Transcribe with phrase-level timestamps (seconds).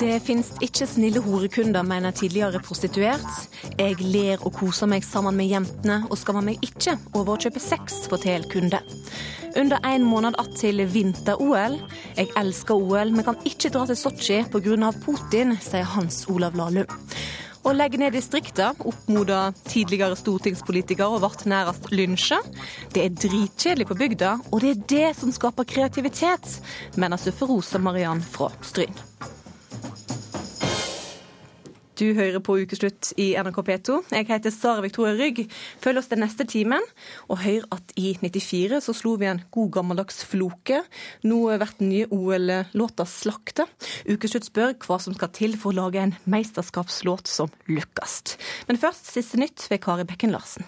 [0.00, 3.26] Det fins ikke snille horekunder, mener tidligere prostituert.
[3.76, 7.60] Jeg ler og koser meg sammen med jentene, og skammer meg ikke over å kjøpe
[7.60, 8.80] sex, forteller kunde.
[9.60, 11.76] Under en måned att til vinter-OL.
[12.16, 14.92] Jeg elsker OL, men kan ikke dra til Sotsji pga.
[15.04, 16.86] Putin, sier Hans Olav Lahlum.
[17.60, 22.38] Å legge ned distrikter oppmoda tidligere stortingspolitiker og ble nærest lynsja.
[22.94, 26.56] Det er dritkjedelig på bygda, og det er det som skaper kreativitet,
[26.96, 28.96] mener sufferosa Mariann fra Stryn.
[32.00, 33.96] Du hører på Ukeslutt i NRK P2.
[34.14, 35.42] Jeg heter Sara Victoria Rygg.
[35.84, 36.80] Følg oss den neste timen,
[37.28, 40.80] og hør at i 94 så slo vi en god gammeldags floke.
[41.28, 43.68] Nå blir den nye OL-låta slakta.
[44.08, 48.38] Ukeslutt spør hva som skal til for å lage en mesterskapslåt som lukkast.
[48.70, 50.64] Men først siste nytt ved Kari Bekken Larsen.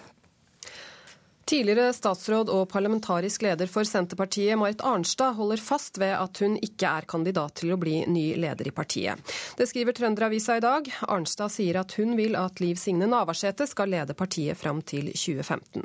[1.43, 6.87] Tidligere statsråd og parlamentarisk leder for Senterpartiet, Marit Arnstad, holder fast ved at hun ikke
[6.87, 9.19] er kandidat til å bli ny leder i partiet.
[9.59, 10.87] Det skriver Trønderavisa i dag.
[11.11, 15.83] Arnstad sier at hun vil at Liv Signe Navarsete skal lede partiet fram til 2015.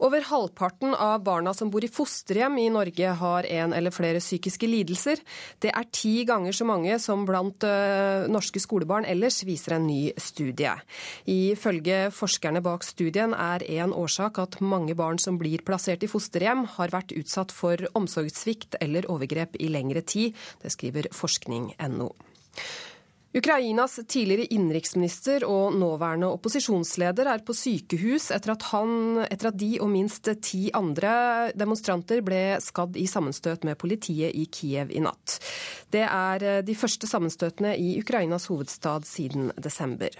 [0.00, 4.68] Over halvparten av barna som bor i fosterhjem i Norge har en eller flere psykiske
[4.70, 5.20] lidelser.
[5.60, 10.14] Det er ti ganger så mange som blant uh, norske skolebarn ellers, viser en ny
[10.16, 10.72] studie.
[11.28, 16.64] Ifølge forskerne bak studien er en årsak at mange barn som blir plassert i fosterhjem,
[16.78, 20.32] har vært utsatt for omsorgssvikt eller overgrep i lengre tid.
[20.64, 22.14] Det skriver forskning.no.
[23.30, 29.68] Ukrainas tidligere innenriksminister og nåværende opposisjonsleder er på sykehus etter at, han, etter at de
[29.78, 31.12] og minst ti andre
[31.54, 35.38] demonstranter ble skadd i sammenstøt med politiet i Kiev i natt.
[35.94, 40.10] Det er de første sammenstøtene i Ukrainas hovedstad siden desember.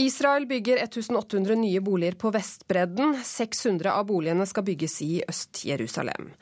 [0.00, 3.18] Israel bygger 1800 nye boliger på Vestbredden.
[3.20, 6.32] 600 av boligene skal bygges i Øst-Jerusalem.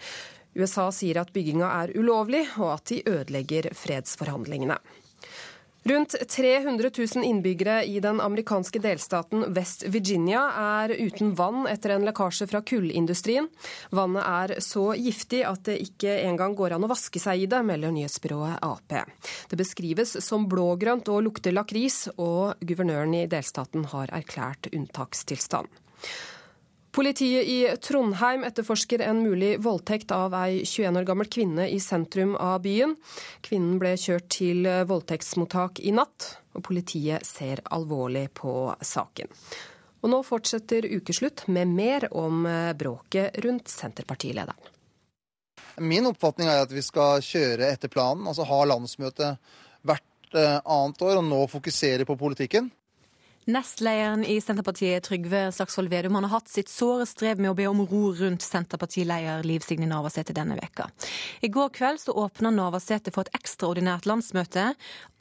[0.54, 4.78] USA sier at bygginga er ulovlig, og at de ødelegger fredsforhandlingene.
[5.84, 12.06] Rundt 300 000 innbyggere i den amerikanske delstaten West Virginia er uten vann etter en
[12.06, 13.48] lekkasje fra kullindustrien.
[13.90, 17.64] Vannet er så giftig at det ikke engang går an å vaske seg i det,
[17.66, 18.94] melder nyhetsbyrået Ap.
[19.50, 25.66] Det beskrives som blågrønt og lukter lakris, og guvernøren i delstaten har erklært unntakstilstand.
[26.92, 32.34] Politiet i Trondheim etterforsker en mulig voldtekt av ei 21 år gammel kvinne i sentrum
[32.36, 32.92] av byen.
[33.40, 38.52] Kvinnen ble kjørt til voldtektsmottak i natt, og politiet ser alvorlig på
[38.84, 39.32] saken.
[40.04, 42.44] Og nå fortsetter ukeslutt med mer om
[42.76, 44.72] bråket rundt Senterpartilederen.
[45.80, 49.32] Min oppfatning er at vi skal kjøre etter planen, altså ha landsmøte
[49.88, 52.68] hvert eh, annet år og nå fokusere på politikken.
[53.50, 57.64] Nestlederen i Senterpartiet, Trygve Slagsvold Vedum, han har hatt sitt såre strev med å be
[57.66, 60.86] om ro rundt Senterpartileder Liv Signe Navarsete denne veka.
[61.42, 64.68] I går kveld så åpna Navarsete for et ekstraordinært landsmøte.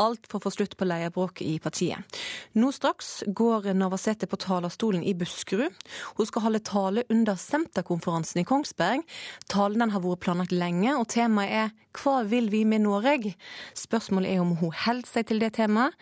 [0.05, 2.21] Alt for å få slutt på leierbråket i partiet.
[2.53, 5.73] Nå straks går Navarsete på talerstolen i Buskerud.
[6.21, 9.01] Hun skal holde tale under Senterkonferansen i Kongsberg.
[9.49, 13.33] Talen har vært planlagt lenge, og temaet er Hva vil vi med Norge?
[13.75, 15.97] Spørsmålet er om hun holder seg til det temaet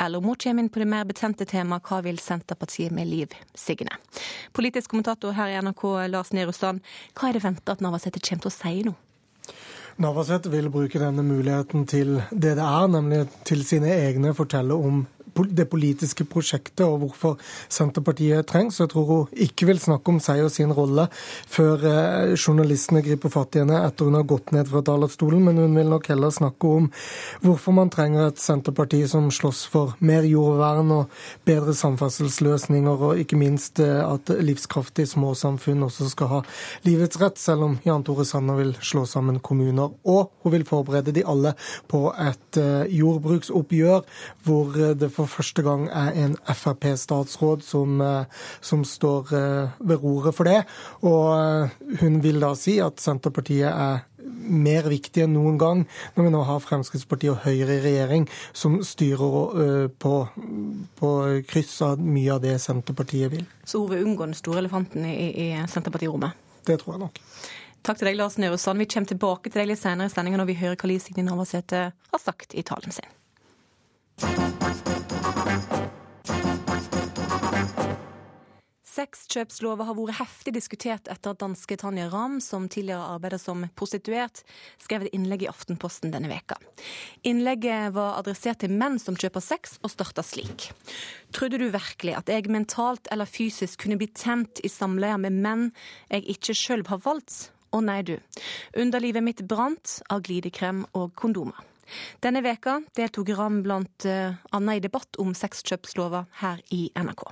[0.00, 3.36] eller om hun kommer inn på det mer betente temaet Hva vil Senterpartiet med Liv
[3.54, 4.00] Signe?
[4.56, 6.80] Politisk kommentator her i NRK, Lars Nehru Sand,
[7.14, 8.96] hva er det venta at Navarsete kommer til å si nå?
[10.00, 15.02] Navarsete vil bruke denne muligheten til det det er, nemlig til sine egne fortelle om
[15.50, 17.38] det politiske prosjektet og hvorfor
[17.70, 18.80] Senterpartiet trengs.
[18.80, 21.06] Jeg tror hun ikke vil snakke om seg og sin rolle
[21.50, 25.60] før eh, journalistene griper fatt i henne etter hun har gått ned fra talerstolen, men
[25.60, 26.88] hun vil nok heller snakke om
[27.44, 33.38] hvorfor man trenger et Senterparti som slåss for mer jordvern og bedre samferdselsløsninger, og ikke
[33.40, 36.42] minst eh, at livskraftige småsamfunn også skal ha
[36.86, 39.94] livets rett, selv om Jan Tore Sanner vil slå sammen kommuner.
[40.04, 41.54] Og hun vil forberede de alle
[41.90, 44.04] på et eh, jordbruksoppgjør
[44.46, 50.36] hvor det for første gang er en Frp-statsråd som, eh, som, står eh, ved roret
[50.36, 50.62] for det.
[51.02, 54.06] Og eh, hun vil da si at Senterpartiet er
[54.40, 55.84] mer viktig enn noen gang,
[56.16, 58.26] når vi nå har Fremskrittspartiet og Høyre i regjering,
[58.56, 60.12] som styrer på,
[61.00, 61.10] på
[61.48, 63.46] kryss av mye av det Senterpartiet vil.
[63.64, 66.36] Så hun vil unngå den store elefanten i, i Senterpartirommet?
[66.68, 67.20] Det tror jeg nok.
[67.82, 68.82] Takk til deg, Lars Nehru Sand.
[68.82, 71.24] Vi kommer tilbake til deg litt senere i sendinga når vi hører hva Liv Signe
[71.24, 73.08] Navarsete har sagt i talen sin.
[78.90, 84.42] Sexkjøpslova har vært heftig diskutert etter at danske Tanja Ram, som tidligere arbeidet som prostituert,
[84.82, 86.58] skrev et innlegg i Aftenposten denne veka.
[87.28, 90.70] Innlegget var adressert til menn som kjøper sex, og starta slik.
[91.36, 95.66] Trodde du virkelig at jeg mentalt eller fysisk kunne bli tent i samleie med menn
[96.10, 97.52] jeg ikke sjøl har valgt?
[97.70, 98.16] Å nei, du.
[98.74, 101.66] Underlivet mitt brant av glidekrem og kondomer.
[102.22, 107.30] Denne veka deltok Ram blant eh, annet i debatt om sexkjøpslova her i NRK.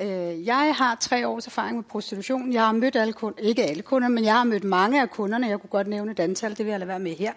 [0.00, 2.52] Øh, jeg har tre års erfaring med prostitusjon.
[2.52, 5.48] Jeg har møtt alle kunder, ikke alle kunder, men jeg har møtt mange av kundene.
[5.48, 7.32] Jeg kunne godt nevne et antall, det vil jeg la være med her.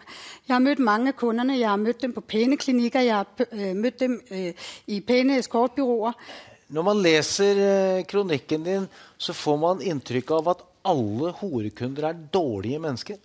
[0.47, 1.55] Jeg har møtt mange av kundene.
[1.59, 2.99] Jeg har møtt dem på pene klinikker.
[2.99, 4.53] Jeg har øh, møtt dem øh,
[4.87, 6.19] i pene eskortbyråer.
[6.69, 12.79] Når man leser kronikken din, så får man inntrykk av at alle horekunder er dårlige
[12.79, 13.15] mennesker.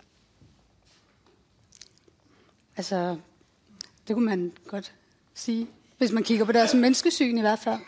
[2.77, 3.17] Altså,
[4.07, 4.93] det kunne man godt
[5.33, 5.67] si.
[5.97, 7.79] Hvis man kikker på deres menneskesyn, i hvert fall.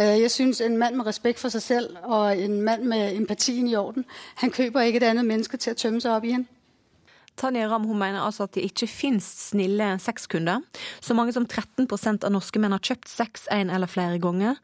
[0.00, 3.68] Øh, jeg syns en mann med respekt for seg selv og en mann med empatien
[3.68, 6.48] i orden, han kjøper ikke et annet menneske til å tømme seg opp igjen.
[7.36, 10.62] Tanja Ram hun mener altså at det ikke finnes snille sexkunder.
[11.02, 14.60] Så mange som 13% av norske menn har kjøpt sex en eller flere ganger.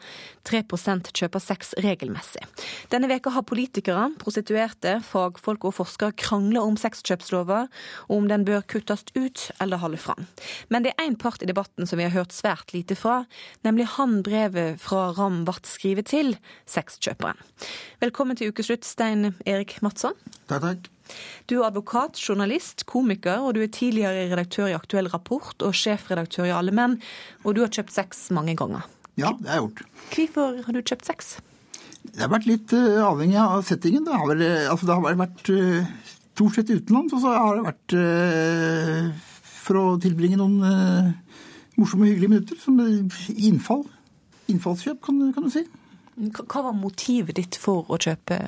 [0.47, 2.45] 3% kjøper sex regelmessig.
[2.93, 7.65] Denne veka har politikere, prostituerte, fagfolk og forskere krangla om sexkjøpslova,
[8.09, 10.29] og om den bør kuttes ut eller holde fram.
[10.71, 13.25] Men det er én part i debatten som vi har hørt svært lite fra,
[13.67, 16.37] nemlig han brevet fra Ram ble skrevet til
[16.71, 17.39] sexkjøperen.
[18.01, 20.17] Velkommen til ukeslutt, Stein Erik Madsson.
[20.47, 20.91] Takk, takk.
[21.51, 26.49] Du er advokat, journalist, komiker, og du er tidligere redaktør i Aktuell Rapport og sjefredaktør
[26.49, 26.99] i Alle Menn.
[27.45, 28.87] Og du har kjøpt sex mange ganger.
[29.19, 29.83] Ja, det har jeg gjort.
[30.15, 31.33] Hvorfor har du kjøpt sex?
[32.01, 34.07] Det har vært litt uh, avhengig av settingen.
[34.07, 37.67] Det har, vel, altså, det har vært uh, stort sett utenlands, og så har det
[37.67, 37.97] vært
[39.61, 40.63] for å tilbringe noen
[41.77, 42.57] morsomme, og hyggelige minutter.
[42.63, 43.85] Som innfall.
[44.51, 45.67] Innfallskjøp, kan, kan du si.
[46.21, 48.39] Hva var motivet ditt for å kjøpe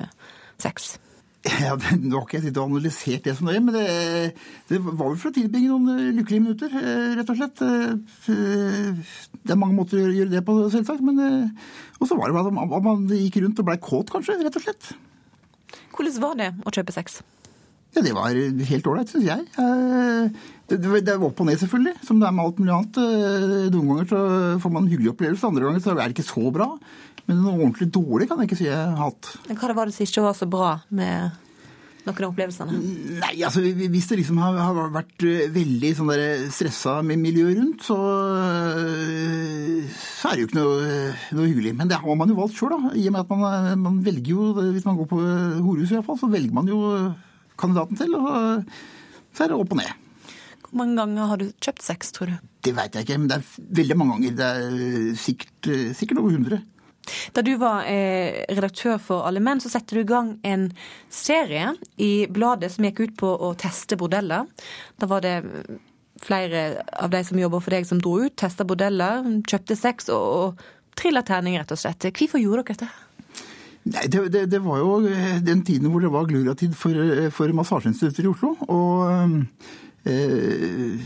[0.61, 0.95] sex?
[1.43, 3.87] Ja, Nå har ikke jeg og analysert det så nøye, men det,
[4.69, 7.63] det, var vel for å tilbringe noen eh, lykkelige minutter, eh, rett og slett.
[8.31, 11.03] Eh, det er mange måter å gjøre det på, selvsagt.
[11.03, 11.19] men
[11.99, 14.63] Og så var det bare at man gikk rundt og blei kåt, kanskje, rett og
[14.63, 14.93] slett.
[15.91, 17.19] Hvordan var det å kjøpe sex?
[17.93, 19.45] Ja, Det var helt ålreit, syns jeg.
[20.67, 23.01] Det, det, var opp og ned, selvfølgelig, som det er med alt mulig annet.
[23.73, 24.21] Noen ganger så
[24.63, 26.69] får man en hyggelig opplevelse, andre ganger så er det ikke så bra.
[27.29, 29.31] Men noe ordentlig dårlig kan jeg ikke si jeg har hatt.
[29.47, 31.39] Men Hva var det som ikke var så bra med
[32.03, 32.79] noen av opplevelsene?
[33.21, 36.11] Nei, altså Hvis det liksom har, har vært eh, veldig sånn
[36.51, 37.99] stressa med miljøet rundt, så,
[38.43, 40.95] eh, så, er det jo ikke noe,
[41.37, 41.75] noe, hyggelig.
[41.79, 42.91] Men det har man jo valgt sjøl, da.
[42.91, 46.31] I og med at man, man, velger jo, hvis man går på horehuset iallfall, så
[46.33, 46.81] velger man jo
[47.63, 48.17] kandidaten til.
[48.19, 50.03] Og så er det opp og ned.
[50.63, 52.51] Hvor mange ganger har du kjøpt sex, tror du?
[52.65, 54.37] Det veit jeg ikke, men det er veldig mange ganger.
[54.37, 56.61] Det er sikkert, sikkert over 100.
[57.35, 60.69] Da du var eh, redaktør for Alle menn, så satte du i gang en
[61.11, 64.47] serie i bladet som gikk ut på å teste bordeller.
[64.99, 65.35] Da var det
[66.23, 70.27] flere av de som jobber for deg, som dro ut, testa bordeller, kjøpte sex og,
[70.39, 72.07] og trilla terning, rett og slett.
[72.13, 72.91] Hvorfor gjorde dere dette?
[73.83, 75.01] Nei, det, det, det, var jo
[75.43, 76.95] den tiden hvor det var gloriatid for,
[77.35, 78.53] for massasjeinstitutter i Oslo.
[78.71, 79.09] Og
[80.07, 81.01] eh,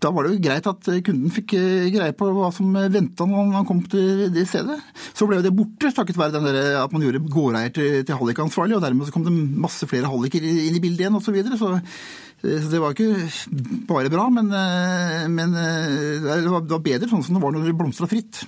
[0.00, 3.52] da var det jo greit at kunden fikk eh, greie på hva som venta når
[3.52, 4.78] han kom til det stedet.
[5.12, 8.78] Så ble jo det borte takket være der, at man gjorde gårdeier til, til hallikansvarlig,
[8.78, 11.28] og dermed så kom det masse flere halliker inn i bildet igjen osv.
[11.28, 11.60] Så, videre.
[11.60, 17.26] så eh, så det var ikke bare bra, men, eh, men det var bedre sånn
[17.26, 18.40] som det var når det blomstra fritt.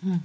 [0.00, 0.22] Mm.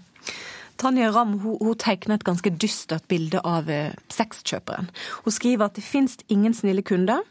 [0.84, 4.90] Tanja Ramm hun, hun tegner et ganske dystert bilde av eh, sexkjøperen.
[5.24, 7.24] Hun skriver at det finnes ingen snille kunder.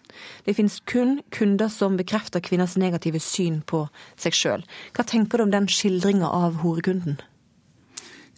[0.47, 3.85] Det finnes kun kunder som bekrefter kvinners negative syn på
[4.21, 4.65] seg sjøl.
[4.97, 7.21] Hva tenker du om den skildringa av horekunden?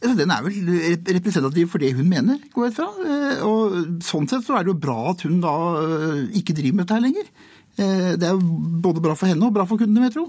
[0.04, 0.72] Den er vel
[1.16, 2.90] representativ for det hun mener, går jeg fra.
[3.06, 6.80] Eh, og sånn sett så er det jo bra at hun da eh, ikke driver
[6.80, 7.30] med dette her lenger.
[7.74, 10.26] Det er jo både bra for henne og bra for kundene, vil jeg tro.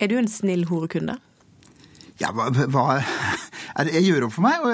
[0.00, 1.18] Er du en snill horekunde?
[2.18, 2.86] Ja, hva, hva
[3.88, 4.66] jeg gjør opp for meg,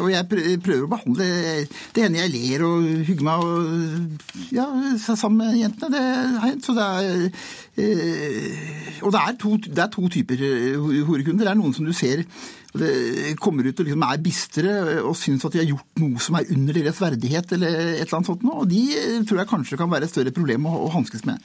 [0.00, 0.28] og jeg
[0.64, 1.26] prøver å behandle
[1.94, 4.68] Det hender jeg ler og hygger meg og, ja,
[5.00, 5.90] sammen med jentene.
[5.90, 7.26] Det, så det er,
[7.80, 10.46] eh, og det er, to, det er to typer
[11.08, 11.46] horekunder.
[11.46, 12.24] Det er noen som du ser
[12.70, 16.36] det kommer ut og liksom er bistre og syns at de har gjort noe som
[16.38, 18.44] er under deres verdighet, eller et eller annet sånt.
[18.46, 18.84] Og de
[19.26, 21.42] tror jeg kanskje kan være et større problem å, å hanskes med.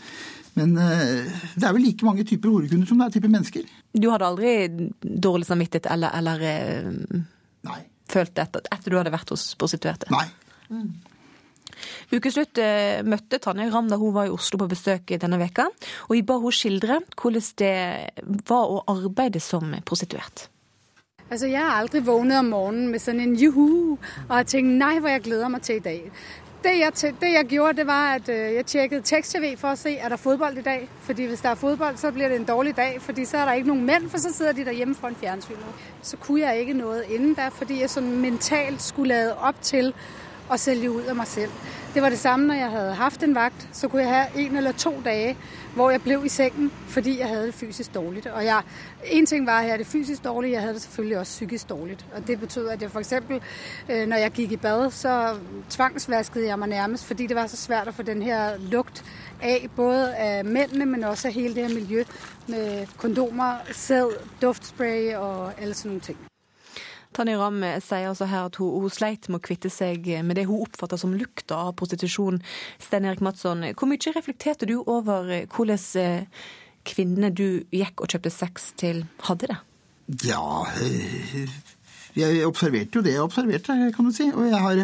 [0.56, 3.74] Men eh, det er vel like mange typer horekunder som det er typer mennesker.
[3.96, 4.54] Du hadde aldri
[5.02, 6.46] dårlig samvittighet eller, eller
[7.68, 7.82] Nei.
[8.12, 10.12] følt det etter, etter, du hadde vært hos prostituerte?
[10.16, 10.26] Nei.
[10.70, 10.90] Mm.
[12.16, 15.68] Ukeslutt eh, møtte Tanja Ram da hun var i Oslo på besøk denne veka,
[16.08, 17.76] og jeg ba hun skildre hvordan det
[18.48, 20.48] var å arbeide som prostituert.
[21.26, 25.00] Altså, Jeg har aldri våknet om morgenen med sånn en juhu og har tenkt nei,
[25.02, 26.26] hva jeg gleder meg til i dag
[26.66, 29.96] det jeg, det jeg, gjorde, det var at øh, jeg sjekket tekst-TV for å se
[29.98, 30.88] er der fotball i dag.
[31.06, 32.98] Fordi Hvis det er fotball, så blir det en dårlig dag.
[33.02, 35.86] fordi så er der ikke noen menn, for så sitter de der hjemme foran fjernsynet.
[36.02, 39.94] Så kunne jeg ikke noe innen der, fordi jeg sånn mentalt skulle lade opp til
[40.50, 41.52] å selge ut av meg selv.
[41.96, 43.68] Det var det samme når jeg hadde hatt en vakt.
[43.72, 45.36] Så kunne jeg ha en eller to dager
[45.76, 48.34] hvor jeg ble i sengen fordi jeg hadde det fysisk dårlig.
[48.34, 48.62] Og jeg,
[49.04, 51.70] en ting var at jeg hadde det fysisk dårlig, jeg hadde det selvfølgelig også psykisk
[51.70, 51.98] dårlig.
[52.16, 53.14] Og det betød at jeg f.eks.
[53.90, 55.38] Øh, når jeg gikk i bad, så
[55.70, 59.04] tvangsvasket jeg meg nærmest fordi det var så svært å få den her lukt
[59.44, 62.08] av både av mennene, men også av hele det her miljøet
[62.48, 66.18] med kondomer, sæd, duftspray og alle sånne ting.
[67.16, 70.48] Tanja Ramm sier altså her at hun, hun sleit med å kvitte seg med det
[70.50, 72.42] hun oppfatter som lukta av prostitusjon.
[72.82, 76.44] Stein Erik Madsson, hvor mye reflekterte du over hvordan eh,
[76.86, 79.62] kvinnene du gikk og kjøpte sex til, hadde det?
[80.28, 81.48] Ja eh,
[82.16, 84.30] jeg observerte jo det jeg observerte, kan du si.
[84.32, 84.78] Og jeg har,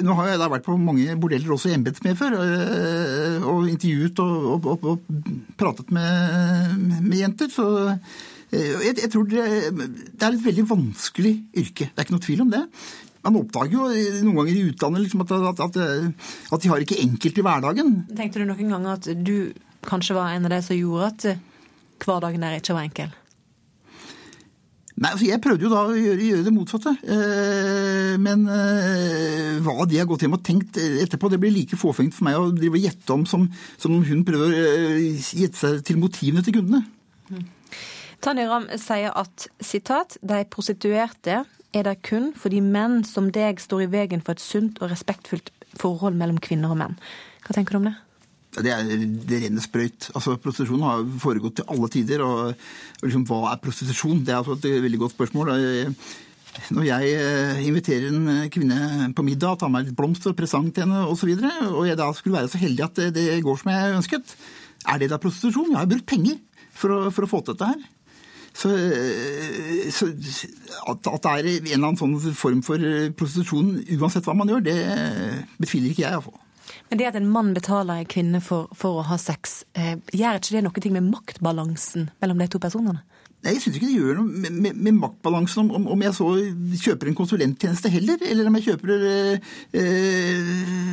[0.00, 4.46] nå har jeg da vært på mange bordeller også i embetsmedfør, før, og intervjuet og,
[4.48, 7.52] og, og, og pratet med, med jenter.
[7.52, 7.94] så Eh,
[8.52, 9.44] jeg, jeg tror det,
[9.76, 11.90] det, er et veldig vanskelig yrke.
[11.90, 12.64] Det er ikke noe tvil om det.
[13.26, 13.86] Man oppdager jo
[14.24, 15.78] noen ganger i utlandet liksom at, at, at,
[16.52, 17.94] at, de har ikke enkelt i hverdagen.
[18.16, 19.34] Tenkte du noen ganger at du
[19.88, 23.16] kanskje var en av de som gjorde at hverdagen der ikke var enkel?
[24.98, 26.92] Nei, altså Jeg prøvde jo da å gjøre, gjøre det motsatte.
[27.06, 32.16] Eh, men eh, hva de har gått hjem og tenkt etterpå, det blir like fåfengt
[32.16, 33.44] for meg å drive og gjette om som,
[33.78, 36.82] som hun prøver å gjette seg til motivene til kundene.
[37.30, 37.46] Mm.
[38.24, 41.44] Tanja Ramm sier at sitat, de prostituerte
[41.76, 45.52] er der kun fordi menn som deg står i veien for et sunt og respektfullt
[45.78, 46.96] forhold mellom kvinner og menn.
[47.44, 47.96] Hva tenker du om det?
[48.58, 48.88] Det er
[49.28, 50.08] det rene sprøyt.
[50.16, 52.24] Altså, Prostitusjon har foregått til alle tider.
[52.24, 54.24] og, og liksom, Hva er prostitusjon?
[54.24, 55.52] Det er altså et veldig godt spørsmål.
[56.74, 60.88] Når jeg eh, inviterer en kvinne på middag, tar meg litt blomster og presang til
[60.88, 63.70] henne osv., og, så og jeg da skulle være så heldig at det går som
[63.70, 64.34] jeg ønsket,
[64.88, 65.70] er det da prostitusjon?
[65.76, 66.40] Jeg har brukt penger
[66.72, 67.86] for å, for å få til dette her.
[68.58, 73.76] Så, eh, så at, at, det er en eller annen sånn form for eh, prostitusjon,
[74.00, 74.78] uansett hva man gjør, det
[75.62, 76.40] betviler ikke jeg iallfall.
[76.88, 80.40] Men det at en mann betaler en kvinne for, for å ha sex, eh, gjør
[80.40, 83.04] ikke det noe med maktbalansen mellom de to personene?
[83.38, 86.30] Nei, Jeg syns ikke det gjør noe med, med, med maktbalansen om, om, jeg så
[86.82, 89.52] kjøper en konsulenttjeneste heller, eller om jeg kjøper eh,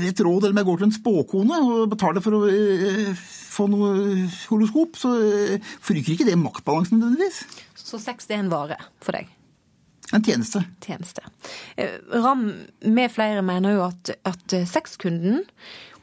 [0.06, 3.24] et råd, eller om jeg går til en spåkone og betaler for å eh,
[3.56, 7.42] få noe horoskop, så eh, forrykker ikke det maktbalansen nødvendigvis.
[7.82, 9.34] Så sex er en vare for deg?
[10.14, 10.62] En tjeneste.
[10.86, 11.25] Tjeneste.
[11.82, 12.52] Eh, Ram
[12.86, 15.42] med flere mener jo at, at sexkunden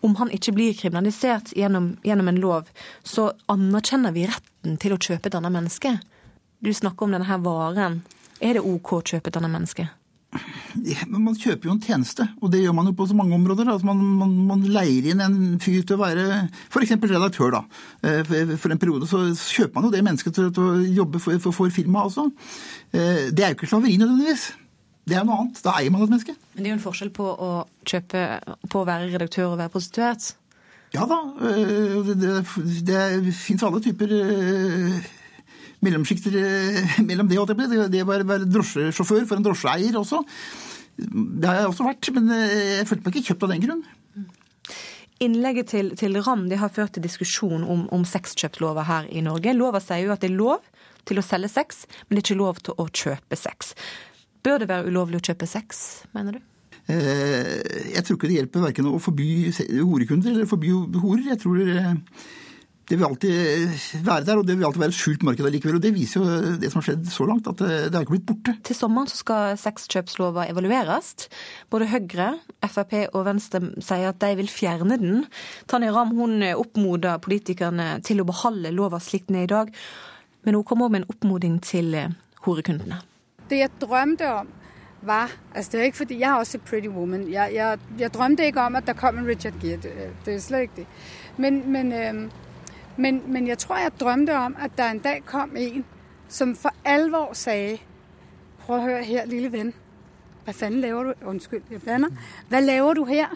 [0.03, 2.71] om han ikke blir kriminalisert gjennom, gjennom, en lov,
[3.07, 5.93] så anerkjenner vi retten til å kjøpe et annet menneske.
[6.63, 8.03] Du snakker om denne her varen.
[8.43, 9.89] Er det OK å kjøpe et annet menneske?
[10.33, 13.69] Men man kjøper jo en tjeneste, og det gjør man jo på så mange områder.
[13.69, 16.25] Altså man, man, man, leier inn en fyr til å være
[16.71, 16.95] f.eks.
[17.03, 17.59] redaktør.
[17.59, 17.63] da.
[18.09, 21.59] Eh, for en periode så kjøper man jo det mennesket til, å jobbe for, for,
[21.59, 22.29] for firmaet også.
[22.95, 24.49] Eh, det er jo ikke slaveri nødvendigvis.
[25.11, 25.61] Det er noe annet.
[25.67, 26.37] Da eier man et menneske.
[26.55, 27.51] Men det er jo en forskjell på å
[27.91, 28.29] kjøpe,
[28.71, 30.31] på å være redaktør og være prostituert?
[30.95, 31.25] Ja da.
[31.43, 32.37] Eh, det, det,
[32.89, 34.15] det fins alle typer
[35.83, 37.89] mellomsjikter eh, mellom det det.
[37.93, 40.23] Det å være drosjesjåfør for en drosjeeier også.
[40.97, 43.83] Det har jeg også vært, men eh, jeg følte meg ikke kjøpt av den grunn.
[45.23, 49.55] Innlegget til, til Ram de har ført til diskusjon om, om sexkjøpslova her i Norge.
[49.55, 50.65] Lova sier jo at det er lov
[51.09, 53.75] til å selge sex, men det er ikke lov til å kjøpe sex.
[54.43, 56.49] Bør det være ulovlig å kjøpe sex, mener du?
[56.91, 59.29] Eh, jeg tror ikke det hjelper verken å forby
[59.79, 61.29] horekunder eller forby horer.
[61.31, 61.61] Jeg tror
[62.93, 65.79] det vil alltid være der, og det vil alltid være et skjult marked allikevel.
[65.79, 68.27] Og det viser jo det som har skjedd så langt, at det har ikke blitt
[68.29, 68.53] borte.
[68.69, 71.09] Til sommeren så skal sexkjøpslova evalueres.
[71.73, 72.27] Både Høyre,
[72.69, 75.25] Frp og Venstre sier at de vil fjerne den.
[75.73, 79.73] Tanja Ram hun oppmoder politikerne til å beholde lova slik den er i dag,
[80.45, 81.97] men hun kom òg med en oppmoding til
[82.45, 83.01] horekundene.
[83.49, 84.53] Det jeg drømte om,
[85.03, 87.25] var altså det er ikke fordi, Jeg er også Pretty Woman.
[87.33, 89.81] Jeg, jeg, jeg drømte ikke om at det kom en Richard Gere.
[89.83, 90.87] Det, det er slett ikke det.
[91.37, 92.31] Men, men øh,
[92.97, 95.85] men, men jeg tror, jeg drømte om, at der en dag kom en,
[96.29, 97.79] som for alvor sagde,
[98.59, 99.75] prøv at høre her, lille ven.
[100.45, 101.13] Hvad fanden laver du?
[101.25, 102.09] Undskyld, jeg blander.
[102.49, 103.27] Hvad laver du her?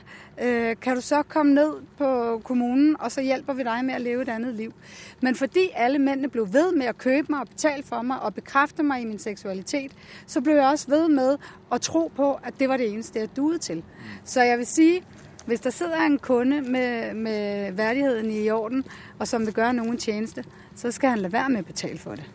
[0.42, 4.00] Øh, kan du så komme ned på kommunen, og så hjælper vi dig med at
[4.00, 4.72] leve et andet liv?
[5.20, 8.34] Men fordi alle mændene blev ved med at købe mig og betale for mig og
[8.34, 9.92] bekræfte mig i min seksualitet,
[10.26, 11.36] så blev jeg også ved med
[11.72, 13.82] at tro på, at det var det eneste, jeg duede til.
[14.24, 15.02] Så jeg vil sige,
[15.46, 18.84] hvis der sidder en kunde med, med verdigheten i orden,
[19.18, 20.44] og som vil gjøre noen tjeneste,
[20.76, 22.26] så skal han la være med å betale for det.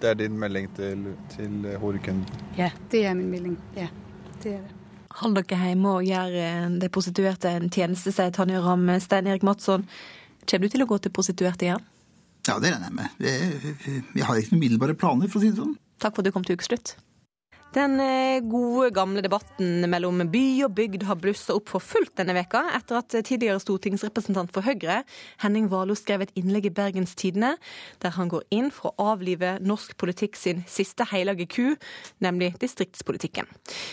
[0.00, 2.24] Det er din melding til, til horekunden?
[2.58, 3.56] Ja, det er min melding.
[3.76, 3.88] Ja,
[4.42, 4.76] det er det.
[5.20, 8.86] Hold dere hjemme og gjør eh, de prostituerte en tjeneste, sier Tanja Ramm.
[9.02, 9.84] Stein Erik Madsson,
[10.46, 11.86] kommer du til å gå til prostituerte igjen?
[12.48, 13.22] Ja, det regner jeg med.
[14.16, 15.74] Jeg har ikke noen umiddelbare planer, for å si det sånn.
[16.00, 16.94] Takk for at du kom til Ukeslutt.
[17.70, 22.34] Den eh, gode, gamle debatten mellom by og bygd har blussa opp for fullt denne
[22.34, 25.04] veka, etter at tidligere stortingsrepresentant for Høyre,
[25.44, 27.52] Henning Warloe, skrev et innlegg i Bergens Tidende
[28.02, 31.64] der han går inn for å avlive norsk politikk sin siste hellige ku,
[32.18, 33.46] nemlig distriktspolitikken.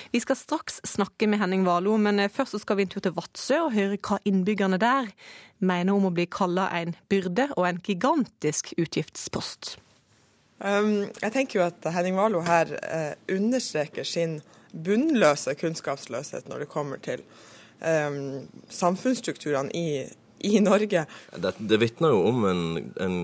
[0.10, 3.13] Vi skal straks snakke med Henning Warloe, men eh, først skal vi en tur til
[3.13, 5.13] Vadsø og høre hva innbyggerne der
[5.62, 9.77] mener om å bli kalla en byrde og en gigantisk utgiftspost.
[10.57, 14.39] Um, jeg tenker jo at Henning Warloe her uh, understreker sin
[14.73, 17.21] bunnløse kunnskapsløshet når det kommer til
[17.81, 20.07] um, samfunnsstrukturene i,
[20.39, 21.05] i, Norge.
[21.37, 22.63] Det, det vitner jo om en,
[23.01, 23.19] en,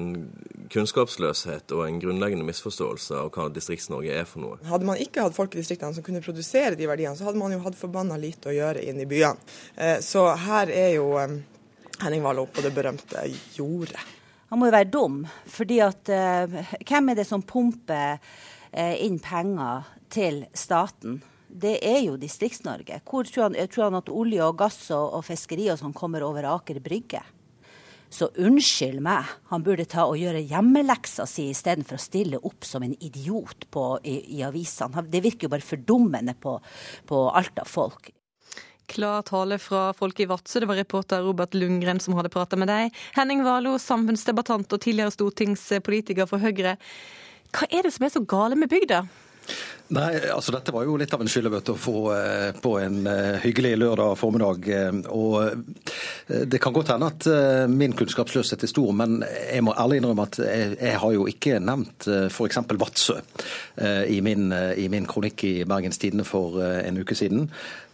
[0.74, 4.62] kunnskapsløshet og en grunnleggende misforståelse av hva Distrikts-Norge er for noe.
[4.70, 7.54] Hadde man ikke hatt folk i distriktene som kunne produsere de verdiene, så hadde man
[7.54, 9.42] jo hatt forbanna lite å gjøre inn i byene.
[9.78, 11.40] Uh, så her er jo um,
[12.02, 13.26] Henning Warloe på det berømte
[13.58, 14.13] jordet.
[14.54, 15.16] Han må jo være dum,
[15.50, 16.52] fordi at uh,
[16.86, 21.16] hvem er det som pumper uh, inn penger til staten?
[21.50, 23.00] Det er jo Distrikts-Norge.
[23.02, 26.22] Hvor tror han, tror han, at olje og gass og, og fiskeri og sånn kommer
[26.28, 27.24] over Aker Brygge?
[28.14, 32.86] Så unnskyld meg, han burde ta og gjøre hjemmeleksa si istedenfor å stille opp som
[32.86, 35.02] en idiot på, i, i avisene.
[35.10, 36.60] Det virker jo bare fordummende på,
[37.10, 38.14] på alt av folk.
[38.92, 40.60] Klar tale fra folket i Vadsø.
[40.60, 42.96] Det var reporter Robert Lundgren som hadde prata med deg.
[43.16, 46.78] Henning Valo, samfunnsdebattant og tidligere stortingspolitiker for Høyre.
[47.54, 49.04] Hva er det som er så gale med bygda?
[49.94, 53.36] Nei, altså Dette var jo litt av en skyllebøtte å få eh, på en eh,
[53.44, 54.70] hyggelig lørdag formiddag.
[54.72, 55.52] Eh, og
[56.54, 57.28] Det kan godt hende at
[57.70, 61.60] min kunnskapsløshet er stor, men jeg må ærlig innrømme at jeg, jeg har jo ikke
[61.62, 62.62] nevnt f.eks.
[62.80, 63.18] Vadsø
[64.08, 67.50] i i min kronikk i Bergens Tidende for en uke siden.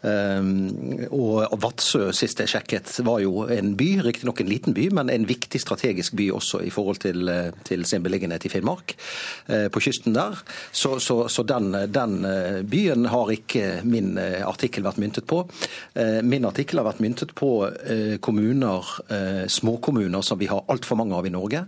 [0.08, 5.12] Ehm, og Vadsø, sist jeg sjekket, var jo en by, riktignok en liten by, men
[5.12, 8.96] en viktig strategisk by også i forhold til, eh, til sin beliggenhet i Finnmark,
[9.50, 10.40] eh, på kysten der.
[10.72, 15.44] Så, så, så den, den, eh, byen har ikke min artikkel vært myntet på.
[16.24, 17.70] Min artikkel har vært myntet på
[18.22, 18.86] kommuner,
[19.48, 21.62] småkommuner som vi har altfor mange av i Norge,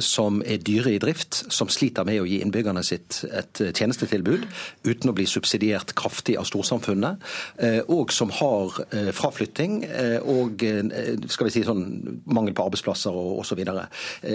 [0.00, 4.46] som er dyre i drift, som sliter med å gi innbyggerne sitt et tjenestetilbud
[4.84, 7.19] uten å bli subsidiert kraftig av storsamfunnet.
[7.58, 10.62] Eh, og som har eh, fraflytting eh, og
[11.30, 11.84] skal vi si sånn,
[12.30, 13.62] mangel på arbeidsplasser og osv.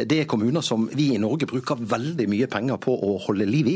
[0.06, 3.72] Det er kommuner som vi i Norge bruker veldig mye penger på å holde liv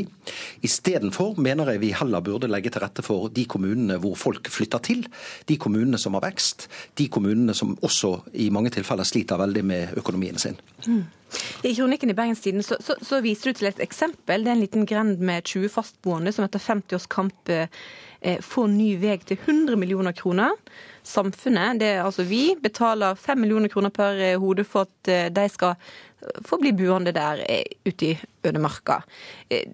[0.66, 4.84] Istedenfor mener jeg vi heller burde legge til rette for de kommunene hvor folk flytter
[4.86, 5.06] til,
[5.48, 6.68] de kommunene som har vekst,
[7.00, 10.58] de kommunene som også i mange tilfeller sliter veldig med økonomien sin.
[10.86, 11.02] Mm.
[11.62, 14.42] I kronikken i Bergenstiden så, så, så, viser du til et eksempel.
[14.42, 17.52] Det er en liten grend med 20 fastboende som etter 50 års kamp
[18.20, 20.52] Eh, få ny vei til 100 millioner kroner.
[21.06, 25.30] Samfunnet, det er altså vi, betaler 5 millioner kroner per eh, hode for at eh,
[25.32, 25.78] de skal
[26.44, 27.40] få bli buende der
[27.88, 28.98] ute i ødemarka.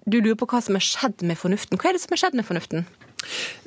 [0.07, 1.75] Du lurer på hva som har skjedd med fornuften.
[1.75, 2.85] Hva er det som har skjedd med fornuften?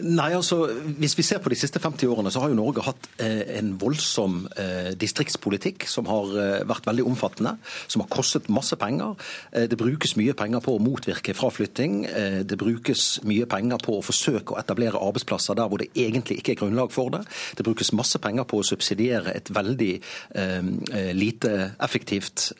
[0.01, 0.66] Nei, altså,
[0.99, 3.75] Hvis vi ser på de siste 50 årene, så har jo Norge hatt eh, en
[3.81, 7.57] voldsom eh, distriktspolitikk som har eh, vært veldig omfattende,
[7.90, 9.16] som har kostet masse penger.
[9.53, 12.05] Eh, det brukes mye penger på å motvirke fraflytting.
[12.07, 16.40] Eh, det brukes mye penger på å forsøke å etablere arbeidsplasser der hvor det egentlig
[16.40, 17.23] ikke er grunnlag for det.
[17.59, 19.93] Det brukes masse penger på å subsidiere et veldig
[20.40, 20.73] eh,
[21.16, 22.51] lite effektivt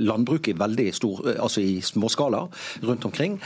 [0.00, 2.42] landbruk i veldig stor, altså i småskala
[2.84, 3.38] rundt omkring.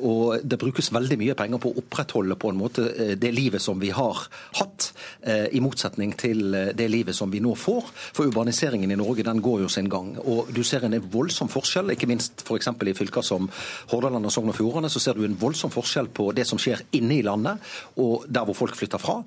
[0.00, 3.32] og det brukes veldig mye penger på å opprette opprettholde på en måte eh, det
[3.32, 4.16] livet som vi har
[4.58, 4.92] hatt,
[5.22, 7.84] eh, i motsetning til eh, det livet som vi nå får.
[8.14, 10.16] For urbaniseringen i Norge den går jo sin gang.
[10.18, 12.68] Og du ser en voldsom forskjell, ikke minst f.eks.
[12.68, 13.48] i fylker som
[13.90, 16.82] Hordaland og Sogn og Fjordane, så ser du en voldsom forskjell på det som skjer
[16.92, 17.58] inne i landet,
[17.96, 19.20] og der hvor folk flytter fra,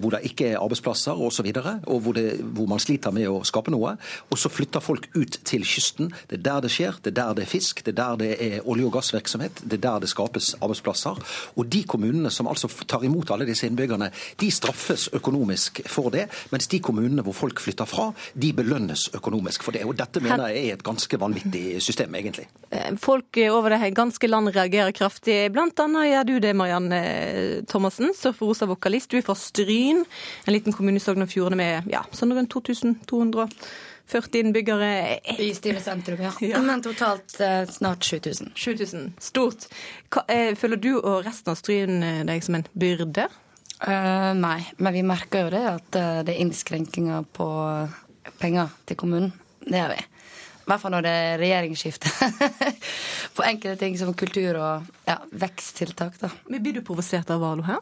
[0.00, 3.12] hvor det ikke er arbeidsplasser osv., og, så videre, og hvor, det, hvor man sliter
[3.14, 3.92] med å skape noe.
[4.30, 6.10] Og så flytter folk ut til kysten.
[6.28, 8.30] Det er der det skjer, det er der det er fisk, det er der det
[8.44, 11.22] er olje- og gassvirksomhet, det er der det skapes arbeidsplasser.
[11.54, 14.10] Og de kommunene som altså tar imot alle disse innbyggerne,
[14.40, 19.66] de straffes økonomisk for det, mens de kommunene hvor folk flytter fra, de belønnes økonomisk
[19.66, 19.84] for det.
[19.88, 22.46] Og Dette mener jeg er et ganske vanvittig system, egentlig.
[22.70, 25.38] Eh, folk over det ganske land reagerer kraftig.
[25.54, 29.10] Blant annet gjør du det, Marianne eh, Thomassen, surferosa-vokalist.
[29.10, 30.04] Du er fra Stryn,
[30.46, 33.48] en liten kommune i Sogn og Fjordane med ja, sånn rundt 2200
[34.10, 35.20] 40 innbyggere.
[35.38, 36.32] I Stine sentrum, ja.
[36.40, 36.58] ja.
[36.64, 38.52] Men totalt eh, snart 7000.
[38.56, 39.12] 7000.
[39.22, 39.68] Stort.
[40.10, 43.28] Hva, eh, føler du og resten av Stryn eh, deg som en byrde?
[43.80, 47.46] Uh, nei, men vi merker jo det at uh, det er innskrenkinger på
[48.42, 49.30] penger til kommunen.
[49.64, 50.02] Det gjør vi.
[50.60, 52.10] I hvert fall når det er regjeringsskifte.
[53.36, 56.18] på enkelte ting som kultur og ja, veksttiltak.
[56.20, 56.28] da.
[56.50, 57.80] Men Blir du provosert av Valo her?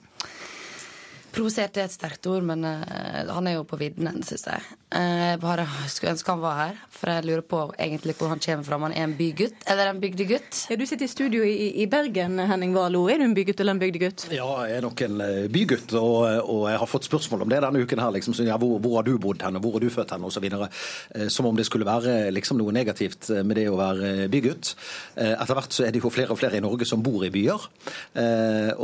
[1.35, 4.62] Provosert er et sterkt ord, men uh, han er jo på viddene, syns jeg.
[4.88, 8.64] Jeg bare skulle ønske han var her, for jeg lurer på egentlig hvor han kommer
[8.64, 8.77] fra.
[8.79, 10.62] Om han er en bygutt eller en bygdegutt?
[10.70, 13.03] Ja, du sitter i studio i, i Bergen, Henning Valo.
[13.12, 14.24] Er du en bygutt eller en bygdegutt?
[14.33, 17.59] Ja, jeg er nok en eh, bygutt, og, og jeg har fått spørsmål om det
[17.66, 18.14] denne uken her.
[18.16, 20.48] liksom, ja, hvor, hvor, har du bodd hen, og hvor er du født hen, osv.
[20.48, 24.72] Eh, som om det skulle være liksom noe negativt med det å være bygutt.
[25.18, 27.64] Etter hvert så er det jo flere og flere i Norge som bor i byer,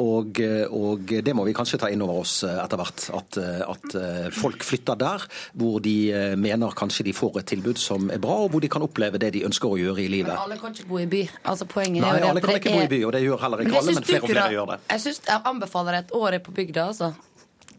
[0.00, 0.40] og,
[0.74, 3.06] og det må vi kanskje ta inn over oss etter hvert.
[3.16, 3.38] At,
[3.70, 3.96] at
[4.36, 5.24] folk flytter der
[5.56, 8.70] hvor de Eh, mener kanskje de får et tilbud som er bra, og hvor de
[8.72, 10.32] kan oppleve det de ønsker å gjøre i livet.
[10.32, 11.22] Men alle kan ikke bo i by.
[11.52, 12.78] Altså, poenget Nei, er jo alle kan ikke er...
[12.78, 14.78] bo i by, og det gjør heller ikke alle, men flere og flere gjør det.
[14.94, 17.12] Jeg synes jeg anbefaler et år på bygda, altså.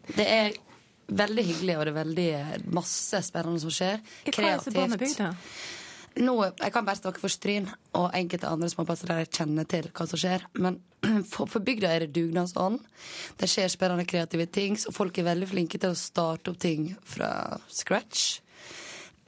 [0.06, 0.54] Det er
[1.06, 2.30] veldig hyggelig, og det er veldig
[2.74, 4.00] masse spennende som skjer.
[4.26, 5.16] Kreativt
[6.16, 10.06] nå, Jeg kan bare snakke for Stryn og enkelte andre småplasser jeg kjenner til hva
[10.08, 10.46] som skjer.
[10.58, 10.80] Men
[11.32, 12.80] for, for bygda er det dugnadsånd.
[13.38, 14.78] Det skjer spennende kreative ting.
[14.80, 17.30] Så folk er veldig flinke til å starte opp ting fra
[17.68, 18.40] scratch.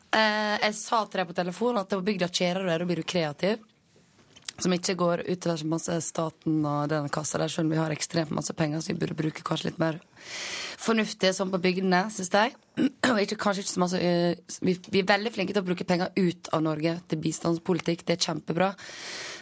[0.08, 3.64] Eh, jeg sa til deg på telefonen at på bygda da blir du kreativ.
[4.58, 7.94] Som ikke går utover så masse staten og den kassa der, selv om vi har
[7.94, 10.00] ekstremt masse penger, så vi burde bruke kanskje litt mer
[10.78, 12.56] fornuftig sånn på bygdene, syns jeg.
[12.78, 15.86] Og ikke, kanskje ikke så masse uh, vi, vi, er veldig flinke til å bruke
[15.86, 18.02] penger ut av Norge til bistandspolitikk.
[18.06, 18.72] Det er kjempebra.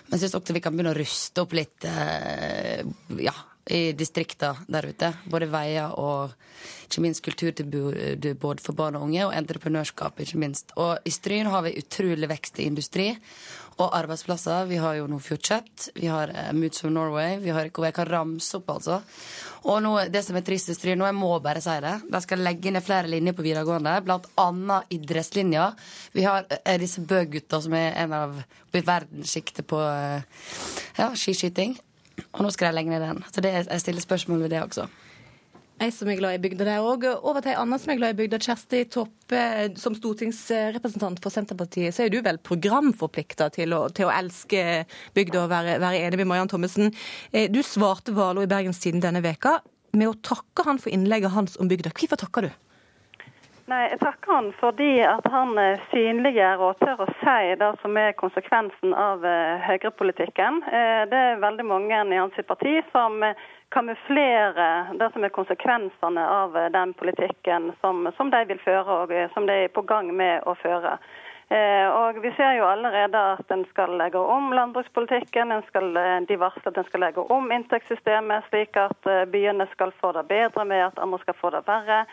[0.07, 2.85] Men jeg syns også vi kan begynne å ruste opp litt uh,
[3.20, 5.12] ja, i distrikta der ute.
[5.31, 6.35] Både veier og
[6.87, 10.70] ikke minst kulturtilbud for barn og unge, og entreprenørskap, ikke minst.
[10.79, 13.09] Og i Stryn har vi utrolig vekst i industri
[13.83, 14.68] og arbeidsplasser.
[14.70, 17.96] Vi har jo nå Fjordchat, vi har uh, Moods of Norway, vi har ikke Jeg
[17.98, 19.00] kan ramse opp, altså.
[19.66, 22.20] Og nå, det som er trist i Stryn, nå jeg må bare si det, de
[22.24, 25.72] skal legge ned flere linjer på videregående, blant annet idrettslinja.
[26.14, 28.38] Vi har uh, disse Bø-gutta som er en av
[28.76, 30.20] i verdenssjiktet på uh,
[30.98, 31.79] ja, skiskyting.
[32.33, 33.24] Og nå skal de legge ned den.
[33.33, 34.87] Så det, jeg stiller spørsmål ved det også.
[35.76, 37.02] Jeg som er glad i bygda der òg.
[37.20, 38.38] Over til ei anna som er glad i bygda.
[38.40, 39.40] Kjersti Toppe,
[39.76, 44.62] som stortingsrepresentant for Senterpartiet, så er du vel programforplikta til, til, å elske
[45.16, 46.94] bygda og være, være enig med Mariann Thommessen.
[47.29, 49.59] Eh, du svarte Valo i Bergenstiden denne veka
[49.96, 51.92] med å takke han for innlegget hans om bygda.
[51.92, 52.55] Hvorfor takker du?
[53.66, 57.96] Nei, Jeg takker han fordi at han eh, synliggjør og tør å si det som
[57.98, 60.62] er konsekvensen av eh, høyrepolitikken.
[61.11, 63.24] Det er veldig mange i hans parti som
[63.68, 69.12] kamuflere det som er konsekvensene av eh, den politikken som, som de vil føre, og
[69.12, 70.96] eh, som de er på gang med å føre.
[71.48, 75.52] Eh, og Vi ser jo allerede at en skal legge om landbrukspolitikken.
[75.52, 75.92] En skal,
[76.29, 80.66] de varsler at en skal legge om inntektssystemet, slik at byene skal få det bedre
[80.66, 82.05] med at andre skal få det verre.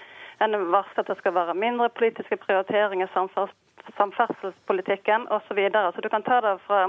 [0.41, 3.13] En varsler at det skal være mindre politiske prioriteringer i
[3.97, 5.59] samferdselspolitikken osv.
[5.71, 6.87] Så, så du kan ta det fra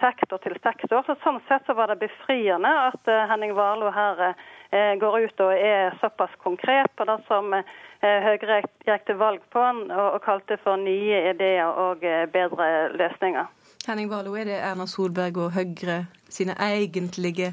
[0.00, 1.04] sektor til sektor.
[1.06, 5.42] Så Sånn sett så var det befriende at uh, Henning Warloe her uh, går ut
[5.46, 7.62] og er såpass konkret på det som uh,
[8.02, 12.02] Høyre gikk til valg på, og, og kalte for nye ideer og
[12.34, 13.46] bedre løsninger.
[13.86, 17.52] Henning Warloe, er det Erna Solberg og Høyre sine egentlige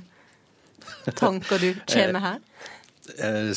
[1.21, 2.41] tanker du kommer her?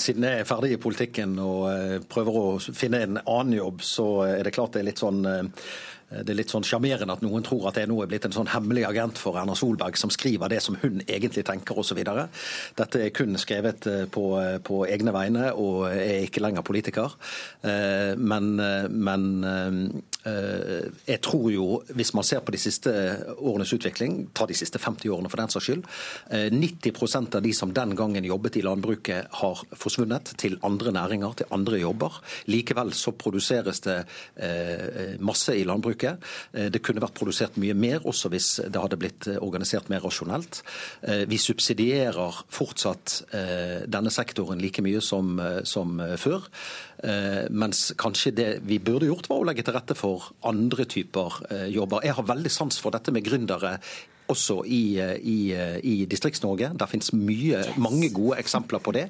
[0.01, 4.47] Siden jeg er ferdig i politikken og prøver å finne en annen jobb, så er
[4.47, 5.45] det klart det er litt sånn Eh,
[6.21, 8.51] det er litt sånn sjarmerende at noen tror at jeg nå er blitt en sånn
[8.53, 12.01] hemmelig agent for Erna Solberg som skriver det som hun egentlig tenker osv.
[12.77, 17.15] Dette er kun skrevet eh, på, eh, på, egne vegne og er ikke lenger politiker.
[17.63, 18.57] Men,
[18.91, 19.25] men
[20.23, 22.93] jeg tror jo, hvis man ser på de siste
[23.39, 25.87] årenes utvikling, ta de siste 50 årene for den saks skyld,
[26.53, 31.55] 90% av de som den gangen jobbet i landbruket, har forsvunnet til andre næringer, til
[31.55, 32.19] andre jobber.
[32.51, 33.99] Likevel så produseres det
[35.23, 36.19] masse i landbruket landbruket.
[36.53, 40.03] Eh, det kunne vært produsert mye mer også hvis det hadde blitt eh, organisert mer
[40.03, 40.63] rasjonelt.
[41.03, 46.45] Eh, vi subsidierer fortsatt denne sektoren like mye som, som før.
[47.51, 51.41] Mens kanskje det vi burde gjort, var å legge til rette for andre typer
[51.73, 52.05] jobber.
[52.05, 53.77] Jeg har veldig sans for dette med gründere
[54.31, 54.83] også i,
[55.19, 55.39] i,
[55.83, 56.73] i Distrikts-Norge.
[56.79, 59.07] Der finnes mye, mange gode eksempler på det.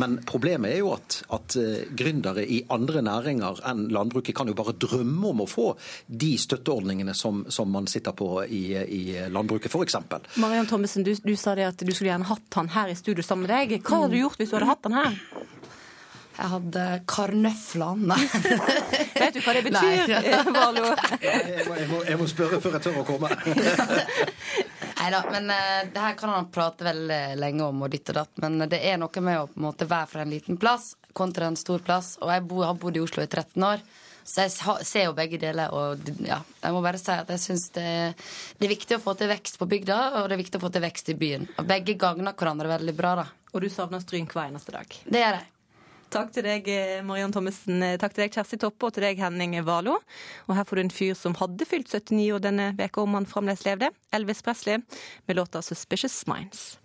[0.00, 4.56] Men problemet er jo at, at uh, gründere i andre næringer enn landbruket kan jo
[4.58, 5.68] bare drømme om å få
[6.06, 9.98] de støtteordningene som, som man sitter på i, i landbruket, f.eks.
[10.40, 13.24] Mariann Thommessen, du, du, sa det at du skulle gjerne hatt han her i studio
[13.26, 13.80] sammen med deg.
[13.84, 15.18] Hva hadde du gjort hvis du hadde hatt han her?
[16.40, 17.98] Jeg hadde karnøfler.
[18.00, 18.20] Nei.
[19.20, 20.14] Vet du hva det betyr,
[20.48, 20.86] Valo?
[21.20, 23.28] jeg, må, jeg, må, jeg må spørre før jeg tør å komme.
[25.00, 28.22] Nei da, men uh, det her kan han prate veldig lenge om, og ditt og
[28.22, 28.32] datt.
[28.40, 31.50] Men det er noe med å på en måte være fra en liten plass kontra
[31.50, 32.14] en stor plass.
[32.20, 33.84] Og jeg bo, har bodd i Oslo i 13 år.
[34.24, 35.72] Så jeg ser jo begge deler.
[35.76, 37.86] Og ja, jeg må bare si at jeg syns det,
[38.56, 40.72] det, er viktig å få til vekst på bygda, og det er viktig å få
[40.72, 41.48] til vekst i byen.
[41.58, 43.30] Og begge gagner hverandre veldig bra, da.
[43.50, 45.00] Og du savner Stryn hver eneste dag?
[45.04, 45.48] Det gjør jeg.
[46.10, 46.66] Takk til deg,
[47.06, 47.84] Mariann Thommessen.
[48.02, 50.00] Takk til deg, Kjersti Toppe, og til deg, Henning Valo.
[50.48, 53.28] Og her får du en fyr som hadde fylt 79 år denne veka om han
[53.30, 53.92] fremdeles levde.
[54.10, 54.82] Elvis Presley
[55.26, 56.78] med låta 'Suspicious Minds'.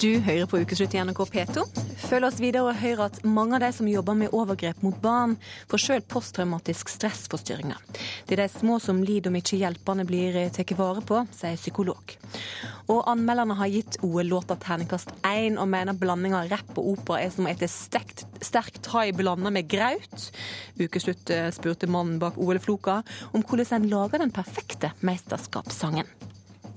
[0.00, 1.89] Du hører på Ukeslutt i NRK P2.
[2.10, 5.36] Følg oss videre og høre at mange av de som jobber med overgrep mot barn,
[5.70, 7.78] får sjøl posttraumatisk stressforstyrringer.
[8.26, 12.16] Det er de små som lider om ikke hjelperne blir tatt vare på, sier psykolog.
[12.90, 17.30] Og anmelderne har gitt OL-låta terningkast én, og mener blandinga av rapp og opera er
[17.30, 20.26] som å ete sterk thai blanda med graut.
[20.82, 26.10] Ukeslutt eh, spurte mannen bak OL-floka om hvordan en lager den perfekte mesterskapssangen.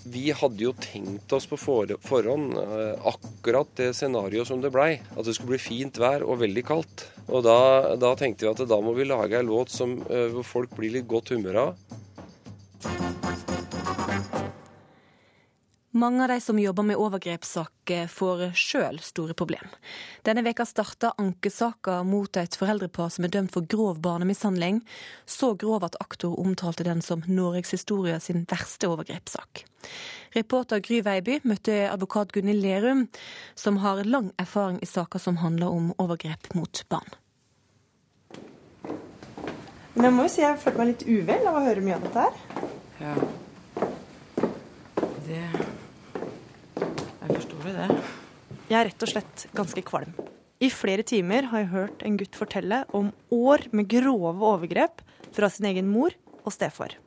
[0.04, 4.98] Vi hadde jo tenkt oss på forhånd eh, akkurat det scenarioet som det blei.
[5.16, 7.06] At det skulle bli fint vær og veldig kaldt.
[7.30, 10.76] Og da, da tenkte vi at da må vi lage ei låt som, eh, folk
[10.76, 13.33] blir litt godt humør av.
[15.95, 19.67] Mange av de som jobber med overgrepssaker, får sjøl store problem.
[20.25, 24.79] Denne veka starta ankesaka mot et foreldrepar som er dømt for grov barnemishandling.
[25.29, 29.67] Så grov at aktor omtalte den som norgeshistoria sin verste overgrepssak.
[30.34, 33.03] Reporter Gry Veiby møtte advokat Gunhild Lerum,
[33.53, 37.13] som har lang erfaring i saker som handler om overgrep mot barn.
[39.93, 42.10] Men jeg må jo si jeg følte meg litt uvel av å høre mye av
[42.10, 42.34] dette her.
[43.06, 43.15] Ja.
[45.23, 45.62] Det
[47.63, 48.04] Forstår det.
[48.67, 50.12] Jeg er rett og slett ganske kvalm.
[50.63, 54.99] I flere timer har jeg hørt en gutt fortelle om år med grove overgrep
[55.36, 56.12] fra sin egen mor
[56.43, 56.97] og stefar.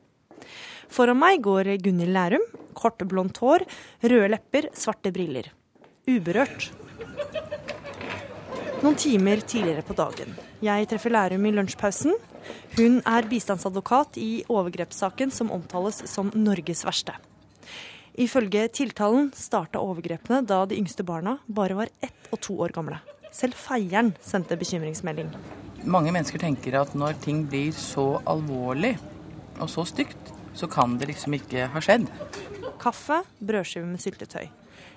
[0.89, 2.47] Foran meg går Gunhild Lærum.
[2.77, 3.67] Kort, blondt hår,
[4.01, 5.51] røde lepper, svarte briller.
[6.09, 6.71] Uberørt.
[8.81, 10.33] Noen timer tidligere på dagen.
[10.65, 12.17] Jeg treffer Lærum i lunsjpausen.
[12.77, 17.17] Hun er bistandsadvokat i overgrepssaken som omtales som Norges verste.
[18.17, 22.97] Ifølge tiltalen starta overgrepene da de yngste barna bare var ett og to år gamle.
[23.29, 25.29] Selv feieren sendte bekymringsmelding.
[25.85, 28.95] Mange mennesker tenker at når ting blir så alvorlig
[29.61, 32.09] og så stygt, så kan det liksom ikke ha skjedd.
[32.81, 34.47] Kaffe, brødskive med syltetøy.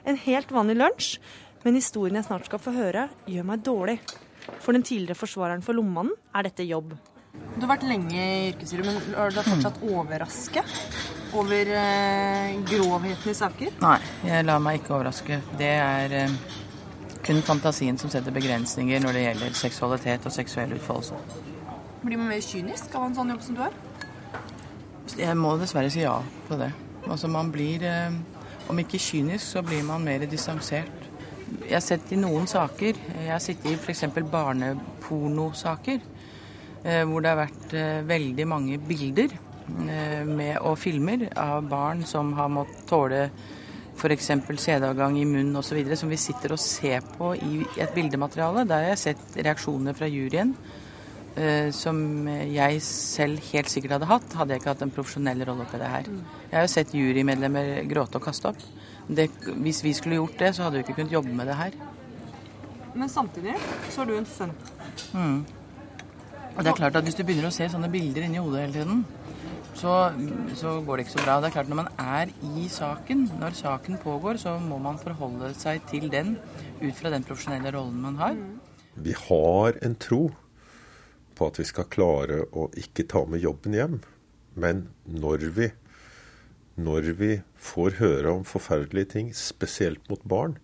[0.09, 1.13] En helt vanlig lunsj,
[1.67, 3.99] men historien jeg snart skal få høre, gjør meg dårlig.
[4.65, 6.97] For den tidligere forsvareren for Lommemannen er dette jobb.
[7.31, 10.63] Du har vært lenge i yrkeslivet, men er du fortsatt overraske
[11.39, 13.77] over eh, grovheten i saker?
[13.83, 15.39] Nei, jeg lar meg ikke overraske.
[15.61, 16.35] Det er eh,
[17.27, 21.21] kun fantasien som setter begrensninger når det gjelder seksualitet og seksuell utfoldelse.
[22.03, 23.77] Blir man mer kynisk av en sånn jobb som du har?
[25.21, 26.17] Jeg må dessverre si ja
[26.49, 26.71] på det.
[27.07, 28.17] Altså man blir, eh,
[28.73, 30.97] om ikke kynisk, så blir man mer distansert.
[31.67, 34.07] Jeg har sett i noen saker, jeg har sittet i f.eks.
[34.31, 36.01] barnepornosaker,
[36.83, 39.39] hvor det har vært eh, veldig mange bilder
[39.71, 43.21] med, og filmer av barn som har måttet tåle
[43.95, 44.31] f.eks.
[44.59, 48.65] sædavgang i munn osv., som vi sitter og ser på i et bildemateriale.
[48.67, 50.57] Der har jeg sett reaksjoner fra juryen
[51.73, 55.79] som jeg selv helt sikkert hadde hatt, hadde jeg ikke hatt en profesjonell rolle oppi
[55.79, 56.11] det her.
[56.49, 58.65] Jeg har jo sett jurymedlemmer gråte og kaste opp.
[59.07, 59.29] Det,
[59.63, 61.79] hvis vi skulle gjort det, så hadde vi ikke kunnet jobbe med det her.
[62.95, 63.55] Men samtidig
[63.91, 64.53] så har du en sønn.
[65.15, 65.41] Mm.
[66.57, 68.77] Og det er klart at Hvis du begynner å se sånne bilder inni hodet hele
[68.81, 69.05] tiden,
[69.81, 70.11] så,
[70.59, 71.39] så, går det ikke så bra.
[71.41, 75.53] Det er klart Når man er i saken, når saken pågår, så må man forholde
[75.57, 76.37] seg til den
[76.83, 78.39] ut fra den profesjonelle rollen man har.
[79.01, 80.25] Vi har en tro
[81.39, 84.01] på at vi skal klare å ikke ta med jobben hjem.
[84.61, 85.71] Men når vi,
[86.77, 90.59] når vi får høre om forferdelige ting, spesielt mot barn,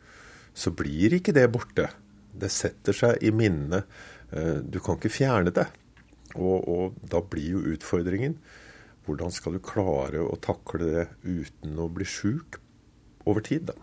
[0.57, 1.88] så blir ikke det borte.
[2.37, 3.87] Det setter seg i minnet.
[4.66, 5.66] Du kan ikke fjerne det.
[6.37, 8.37] Og, og da blir jo utfordringen
[9.07, 12.59] hvordan skal du klare å takle det uten å bli sjuk
[13.27, 13.77] over tid, da.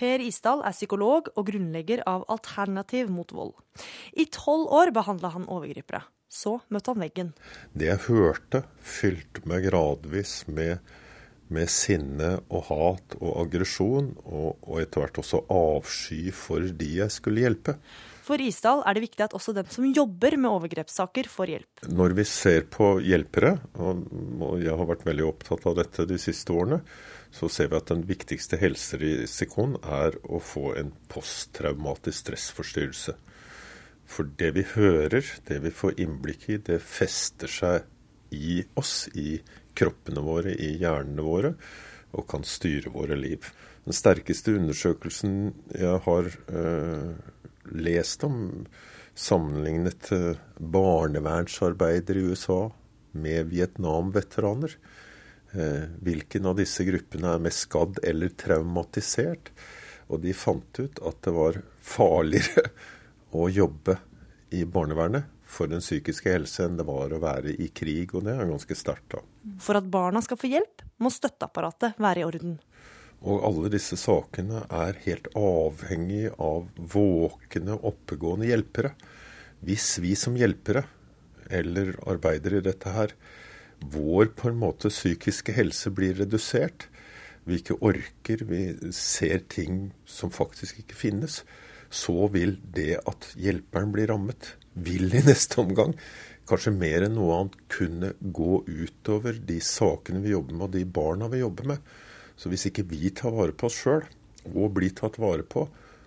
[0.00, 3.52] Per Isdal er psykolog og grunnlegger av Alternativ mot vold.
[4.16, 6.06] I tolv år behandla han overgripere.
[6.30, 7.32] Så møtte han veggen.
[7.74, 10.78] Det jeg hørte, fylte meg gradvis med,
[11.52, 17.12] med sinne og hat og aggresjon, og, og etter hvert også avsky for de jeg
[17.12, 17.76] skulle hjelpe.
[18.30, 21.80] For Isdal er det viktig at også dem som jobber med overgrepssaker, får hjelp.
[21.90, 26.54] Når vi ser på hjelpere, og jeg har vært veldig opptatt av dette de siste
[26.54, 26.78] årene,
[27.34, 33.16] så ser vi at den viktigste helserisikoen er å få en posttraumatisk stressforstyrrelse.
[34.06, 37.90] For det vi hører, det vi får innblikk i, det fester seg
[38.30, 39.40] i oss, i
[39.74, 41.56] kroppene våre, i hjernene våre,
[42.14, 43.50] og kan styre våre liv.
[43.88, 45.36] Den sterkeste undersøkelsen
[45.74, 47.14] jeg har øh,
[47.64, 48.66] lest om,
[49.14, 50.08] sammenlignet
[50.56, 52.70] barnevernsarbeidere i USA
[53.12, 54.76] med Vietnam-veteraner.
[56.00, 59.50] Hvilken av disse gruppene er mest skadd eller traumatisert?
[60.08, 62.70] Og de fant ut at det var farligere
[63.40, 63.98] å jobbe
[64.56, 68.36] i barnevernet for den psykiske helse enn det var å være i krig, og det
[68.36, 69.22] er ganske sterkt, da.
[69.62, 72.58] For at barna skal få hjelp, må støtteapparatet være i orden.
[73.20, 78.94] Og alle disse sakene er helt avhengig av våkne, oppegående hjelpere.
[79.60, 80.86] Hvis vi som hjelpere,
[81.50, 83.12] eller arbeidere i dette her,
[83.80, 86.88] vår på en måte psykiske helse blir redusert,
[87.44, 88.62] vi ikke orker, vi
[88.94, 91.42] ser ting som faktisk ikke finnes,
[91.90, 95.96] så vil det at hjelperen blir rammet, vil i neste omgang
[96.50, 100.86] kanskje mer enn noe annet kunne gå utover de sakene vi jobber med, og de
[100.98, 101.90] barna vi jobber med.
[102.40, 104.06] Så hvis ikke vi tar vare på oss sjøl,
[104.48, 105.66] og blir tatt vare på,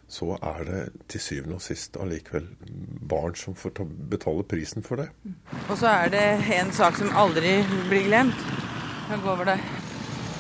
[0.10, 2.48] så er det til syvende og sist allikevel
[3.10, 5.08] barn som får ta, betale prisen for det.
[5.70, 6.24] Og så er det
[6.58, 8.42] en sak som aldri blir glemt.
[9.10, 9.60] Jeg går over det.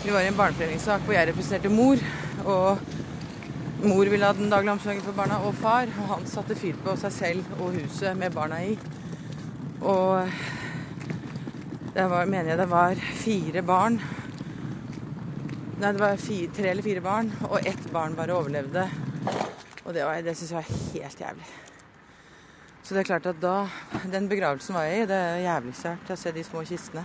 [0.04, 2.02] Vi var i en barneforeningssak hvor jeg representerte mor.
[2.44, 5.94] Og mor ville ha den daglige omsorgen for barna, og far.
[6.02, 8.76] Og han satte fyr på seg selv og huset med barna i.
[9.80, 10.26] Og
[11.94, 14.02] der var, mener jeg det var fire barn.
[15.84, 18.86] Nei, det var fire, tre eller fire barn, og ett barn bare overlevde.
[19.84, 21.48] Og det, var, det syns jeg var helt jævlig.
[22.84, 23.68] Så det er klart at da
[24.14, 25.10] Den begravelsen var jeg i.
[25.12, 27.04] Det er jævlig sært å se de små kistene.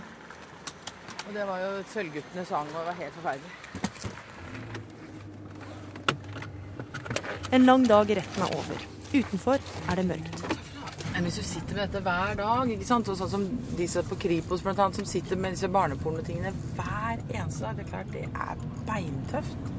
[1.25, 3.51] Og det var jo Sølvguttene sang, og det var helt forferdelig.
[7.59, 8.77] En lang dag i retten er over.
[9.11, 9.57] Utenfor
[9.89, 10.37] er det mørkt.
[11.11, 13.11] Men hvis du sitter med dette hver dag, ikke sant?
[13.11, 13.43] og sånn som
[13.75, 17.85] de som på Kripos blant annet, som sitter med disse barnepornotingene hver eneste dag, det
[17.85, 19.69] er klart det er beintøft.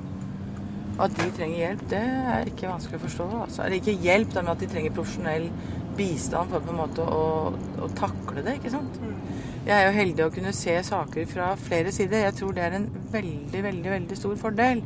[0.96, 2.00] Og at de trenger hjelp, det
[2.34, 3.28] er ikke vanskelig å forstå.
[3.44, 3.62] Altså.
[3.64, 5.46] Eller ikke hjelp, men at de trenger profesjonell
[5.96, 7.22] bistand for på en måte å,
[7.80, 8.58] å takle det.
[8.58, 8.98] ikke sant?
[9.66, 12.26] Jeg er jo heldig å kunne se saker fra flere sider.
[12.26, 14.84] Jeg tror det er en veldig, veldig, veldig stor fordel.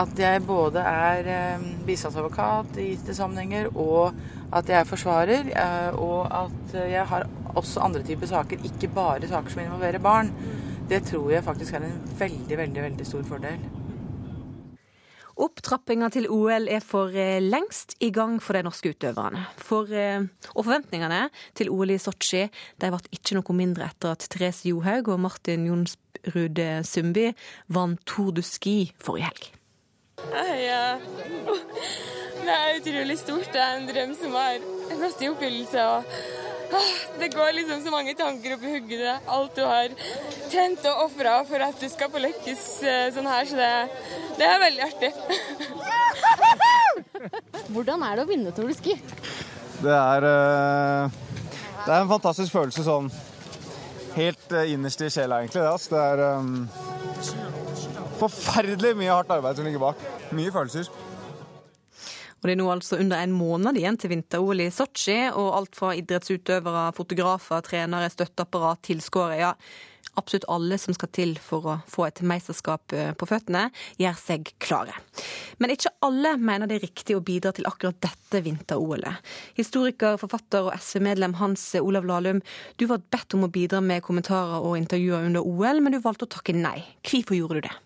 [0.00, 4.14] At jeg både er eh, bistandsadvokat i gitte sammenhenger, og
[4.54, 7.26] at jeg er forsvarer, eh, og at jeg har
[7.58, 10.30] også andre typer saker, ikke bare saker som involverer barn.
[10.90, 13.60] Det tror jeg faktisk er en veldig, veldig, veldig stor fordel.
[15.40, 19.44] Opptrappinga til OL er for eh, lengst i gang for de norske utøverne.
[19.62, 22.42] For, eh, og forventningene til OL i Sotsji
[22.82, 27.30] ble ikke noe mindre etter at Therese Johaug og Martin Jonsrud Sundby
[27.70, 29.48] vant Tour de Ski forrige helg.
[30.60, 30.98] Ja.
[32.40, 33.48] Det er utrolig stort.
[33.54, 34.58] Det er en drøm som har
[34.98, 35.86] gått i oppfyllelse.
[35.86, 36.49] og
[37.20, 39.14] Det går liksom så mange tanker opp i hodet.
[39.36, 39.94] Alt du har
[40.52, 42.66] tent og ofra for at du skal få lykkes
[43.16, 43.48] sånn her.
[43.50, 43.70] Så det,
[44.38, 45.10] det er veldig artig.
[47.74, 48.96] Hvordan er det å vinne Tour de Ski?
[49.80, 50.28] Det er,
[51.84, 53.10] det er en fantastisk følelse sånn
[54.16, 55.62] helt innerst i sjela, egentlig.
[55.64, 56.54] Det, det er um
[58.20, 60.02] forferdelig mye hardt arbeid som ligger bak.
[60.36, 60.90] Mye følelser.
[62.40, 65.76] Og Det er nå altså under en måned igjen til vinter-OL i Sotsji, og alt
[65.76, 69.54] fra idrettsutøvere, fotografer, trenere, støtteapparat, tilskuere, ja,
[70.18, 73.68] absolutt alle som skal til for å få et mesterskap eh, på føttene,
[74.00, 74.96] gjør seg klare.
[75.62, 79.20] Men ikke alle mener det er riktig å bidra til akkurat dette vinter-OL-et.
[79.58, 82.42] Historiker, forfatter og SV-medlem Hans Olav Lahlum,
[82.80, 86.28] du ble bedt om å bidra med kommentarer og intervjuer under OL, men du valgte
[86.28, 86.80] å takke nei.
[87.04, 87.76] Hvorfor gjorde du det?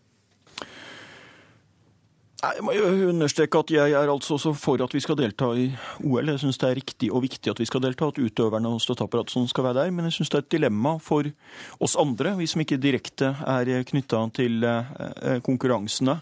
[2.44, 5.68] Jeg må jo understreke at jeg er altså også for at vi skal delta i
[6.04, 6.28] OL.
[6.28, 9.48] Jeg syns det er riktig og viktig at vi skal delta, at utøverne og støtteapparatet
[9.48, 9.92] skal være der.
[9.94, 11.28] Men jeg syns det er et dilemma for
[11.84, 16.18] oss andre, vi som ikke direkte er knytta til eh, konkurransene,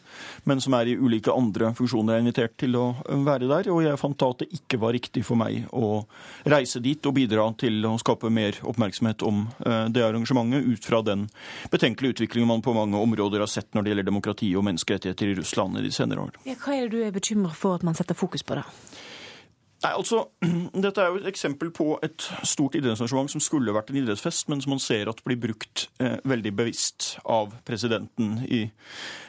[0.48, 2.84] men som er i ulike andre funksjoner, er invitert til å
[3.26, 3.72] være der.
[3.74, 6.04] Og jeg fant da at det ikke var riktig for meg å
[6.52, 11.02] reise dit og bidra til å skape mer oppmerksomhet om eh, det arrangementet, ut fra
[11.06, 11.26] den
[11.72, 15.36] betenkelige utviklingen man på mange områder har sett når det gjelder demokrati og menneskerettigheter i
[15.40, 16.38] Russland i de senere senere år.
[16.46, 18.64] Ja, hva er det du er bekymra for at man setter fokus på det?
[19.82, 20.26] Nei, altså,
[20.84, 24.62] Dette er jo et eksempel på et stort idrettsarrangement som skulle vært en idrettsfest, men
[24.62, 28.62] som man ser at blir brukt eh, veldig bevisst av presidenten i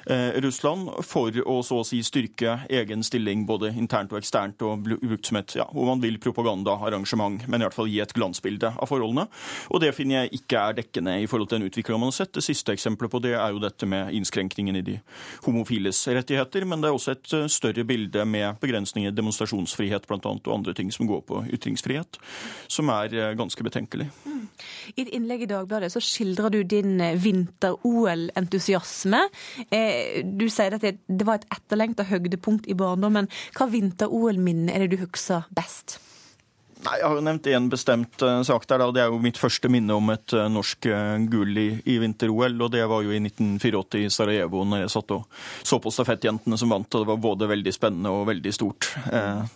[0.06, 4.86] eh, Russland for å så å si styrke egen stilling både internt og eksternt, og
[4.86, 8.76] brukt som et ja, hvor man vil propagandaarrangement, men i hvert fall gi et glansbilde
[8.76, 9.26] av forholdene.
[9.74, 12.34] Og det finner jeg ikke er dekkende i forhold til den utviklinga man har sett.
[12.38, 15.00] Det siste eksempelet på det er jo dette med innskrenkningen i de
[15.48, 20.30] homofiles rettigheter, men det er også et eh, større bilde med begrensninger i demonstrasjonsfrihet, blant
[20.30, 22.12] annet og andre ting som går på ytringsfrihet,
[22.72, 24.08] som er eh, ganske betenkelig.
[24.26, 24.44] Mm.
[24.96, 29.22] I et innlegg i Dagbladet så skildrer du din eh, vinter-OL-entusiasme.
[29.70, 33.28] Eh, du sier at det var et etterlengta høydepunkt i barndommen.
[33.58, 35.88] Hva vinter-OL-minne er det du husker best?
[36.94, 38.78] Nei, Jeg har jo nevnt én bestemt uh, sak der.
[38.78, 41.96] da, Det er jo mitt første minne om et uh, norsk uh, gull i, i
[41.98, 42.54] vinter-OL.
[42.62, 45.26] og Det var jo i 1984 i Sarajevo, når jeg satt og
[45.66, 46.86] så på stafettjentene som vant.
[46.94, 48.92] og Det var både veldig spennende og veldig stort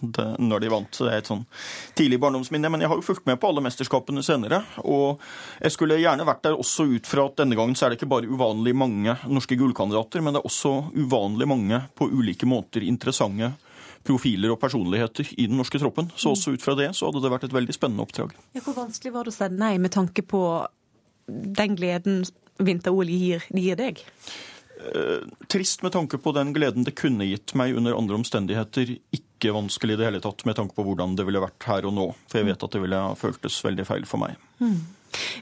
[0.02, 0.98] det, når de vant.
[0.98, 1.46] Det er et sånn
[1.94, 2.74] tidlig barndomsminne.
[2.74, 4.64] Men jeg har jo fulgt med på alle mesterskapene senere.
[4.90, 5.22] Og
[5.62, 8.14] jeg skulle gjerne vært der også ut fra at denne gangen så er det ikke
[8.18, 13.54] bare uvanlig mange norske gullkandidater, men det er også uvanlig mange på ulike måter interessante
[14.08, 16.12] profiler og personligheter i den norske troppen.
[16.16, 18.36] Så også ut fra det så hadde det vært et veldig spennende oppdrag.
[18.56, 20.42] Ja, hvor vanskelig var det å si nei med tanke på
[21.28, 22.22] den gleden
[22.64, 24.02] vinter-OL gir, gir deg?
[24.78, 28.96] Eh, trist med tanke på den gleden det kunne gitt meg under andre omstendigheter.
[29.16, 31.96] Ikke vanskelig i det hele tatt med tanke på hvordan det ville vært her og
[31.98, 32.08] nå.
[32.30, 34.38] For jeg vet at det ville ha føltes veldig feil for meg.
[34.62, 34.80] Mm.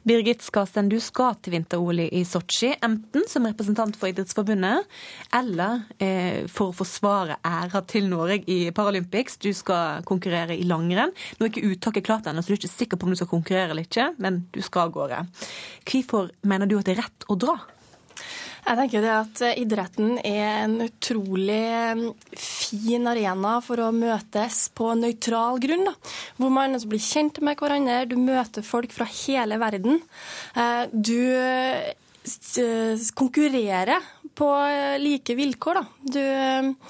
[0.07, 4.86] Birgit Skarsten, du skal til vinter-OL i Sotsji, enten som representant for Idrettsforbundet
[5.36, 9.39] eller eh, for å forsvare æra til Norge i Paralympics.
[9.43, 11.13] Du skal konkurrere i langrenn.
[11.38, 13.32] Nå er ikke uttaket klart ennå, så du er ikke sikker på om du skal
[13.32, 15.23] konkurrere eller ikke, men du skal av gårde.
[15.86, 17.57] Hvorfor mener du at det er rett å dra?
[18.66, 21.66] Jeg tenker det at eh, idretten er en utrolig
[21.99, 25.86] mm, fin arena for å møtes på nøytral grunn.
[25.86, 25.93] Da.
[26.39, 30.01] Hvor man altså blir kjent med hverandre, du møter folk fra hele verden.
[30.57, 31.93] Eh, du eh,
[33.13, 34.01] konkurrerer
[34.36, 34.49] på
[35.03, 35.78] like vilkår.
[35.78, 35.86] Da.
[36.18, 36.89] Du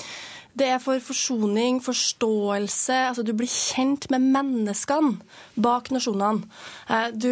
[0.55, 2.95] det er for forsoning, forståelse.
[3.09, 5.17] altså Du blir kjent med menneskene
[5.59, 6.47] bak nasjonene.
[7.11, 7.27] Du,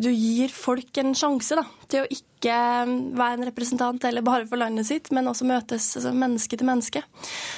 [0.00, 4.44] du gir folk en sjanse da, til å ikke ikke være en representant eller bare
[4.48, 7.02] for landet sitt, men også møtes altså, menneske til menneske.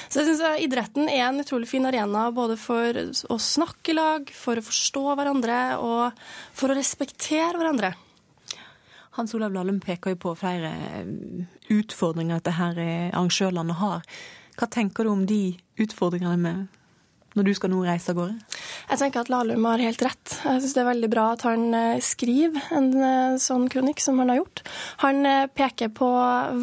[0.07, 4.31] Så jeg syns idretten er en utrolig fin arena både for å snakke i lag,
[4.31, 6.23] for å forstå hverandre og
[6.55, 7.93] for å respektere hverandre.
[9.17, 10.71] Hans Olav Lahlum peker jo på flere
[11.73, 14.03] utfordringer dette her arrangørlandet har.
[14.57, 16.65] Hva tenker du om de utfordringene med
[17.37, 18.57] når du skal nå reise av gårde?
[18.87, 20.33] Jeg tenker at Lahlum har helt rett.
[20.41, 24.17] Jeg syns det er veldig bra at han eh, skriver en eh, sånn kronikk som
[24.21, 24.63] han har gjort.
[25.03, 26.09] Han eh, peker på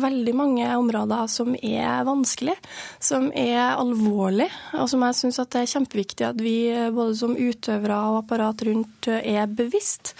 [0.02, 2.56] veldig mange områder som er vanskelig,
[2.98, 4.48] som er alvorlig,
[4.78, 6.56] og som jeg syns det er kjempeviktig at vi
[6.94, 10.14] både som utøvere og apparat rundt er bevisst.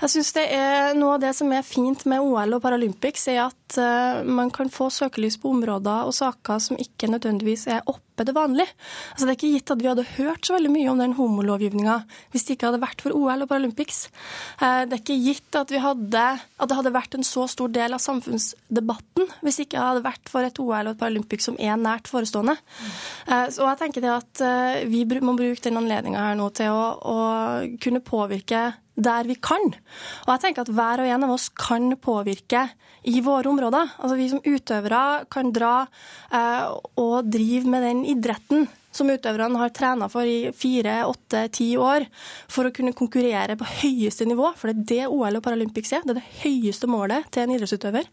[0.00, 3.42] Jeg syns det er noe av det som er fint med OL og Paralympics, er
[3.48, 3.76] at
[4.26, 8.66] man kan få søkelys på områder og saker som ikke nødvendigvis er oppe det vanlig.
[9.12, 11.96] Altså, det er ikke gitt at vi hadde hørt så veldig mye om den homolovgivninga
[12.32, 14.02] hvis det ikke hadde vært for OL og Paralympics.
[14.60, 17.96] Eh, det er ikke gitt at, hadde, at det hadde vært en så stor del
[17.96, 21.80] av samfunnsdebatten hvis det ikke hadde vært for et OL og et Paralympics som er
[21.80, 22.56] nært forestående.
[23.26, 26.74] Eh, så jeg tenker det at eh, vi må bruke den anledninga her nå til
[26.74, 27.18] å, å
[27.82, 28.70] kunne påvirke
[29.02, 29.70] der vi kan.
[30.26, 32.66] Og jeg tenker at hver og en av oss kan påvirke
[33.08, 33.96] i våre områder.
[33.98, 35.74] Altså Vi som utøvere kan dra
[36.32, 36.68] eh,
[37.00, 42.06] og drive med den idretten som utøverne har trena for i fire, åtte, ti år
[42.50, 44.50] for å kunne konkurrere på høyeste nivå.
[44.58, 46.04] For det er det OL og Paralympics er.
[46.04, 48.08] Det er det høyeste målet til en idrettsutøver.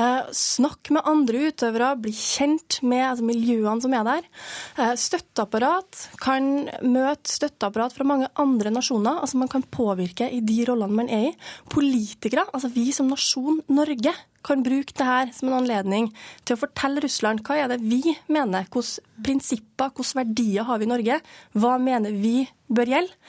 [0.00, 4.30] Eh, snakk med andre utøvere, bli kjent med altså, miljøene som er der.
[4.78, 6.50] Eh, støtteapparat kan
[6.82, 9.22] møte støtteapparat fra mange andre nasjoner.
[9.22, 11.36] altså Man kan påvirke i de rollene man er i.
[11.70, 14.14] Politikere, altså vi som nasjon Norge,
[14.46, 16.10] kan bruke dette som en anledning
[16.44, 18.00] til å fortelle Russland hva er det vi
[18.32, 21.20] mener, hvilke prinsipper, hvilke verdier har vi i Norge,
[21.52, 23.20] hva mener vi bør gjelde.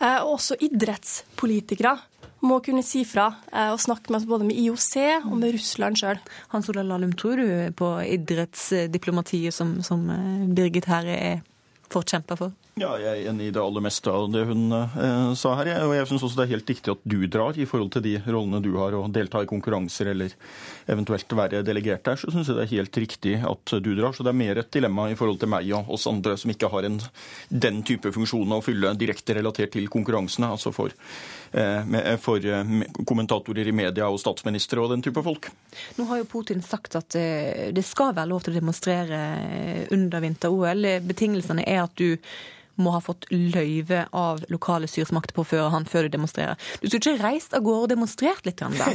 [0.00, 1.96] Eh, også idrettspolitikere
[2.46, 4.92] må kunne si fra eh, og snakke med både med IOC
[5.28, 6.20] og med Russland sjøl.
[6.54, 11.40] Hans Olav Lahlum, tror du på idrettsdiplomatiet som, som eh, Birgit her er
[11.92, 12.56] forkjemper for?
[12.80, 15.68] Ja, jeg er enig i det aller meste av det hun eh, sa her.
[15.84, 18.14] Og jeg syns også det er helt riktig at du drar i forhold til de
[18.24, 20.36] rollene du har, og delta i konkurranser eller
[20.90, 22.20] eventuelt være delegert der.
[22.20, 24.14] Så syns jeg det er helt riktig at du drar.
[24.16, 26.70] Så det er mer et dilemma i forhold til meg og oss andre som ikke
[26.72, 27.00] har en,
[27.50, 30.48] den type funksjon å fylle direkte relatert til konkurransene.
[30.54, 30.94] Altså for,
[32.20, 32.70] for eh,
[33.06, 35.50] kommentatorer i media og statsministre og den type folk.
[35.98, 39.20] Nå har jo Putin sagt at eh, det skal være lov til å demonstrere
[39.90, 40.88] under vinter-OL.
[41.08, 42.16] Betingelsene er at du
[42.82, 46.58] må ha fått løyve av lokale styresmakter på før han før du demonstrerer.
[46.80, 48.60] Du skulle ikke reist av gårde og demonstrert litt?
[48.60, 48.90] da?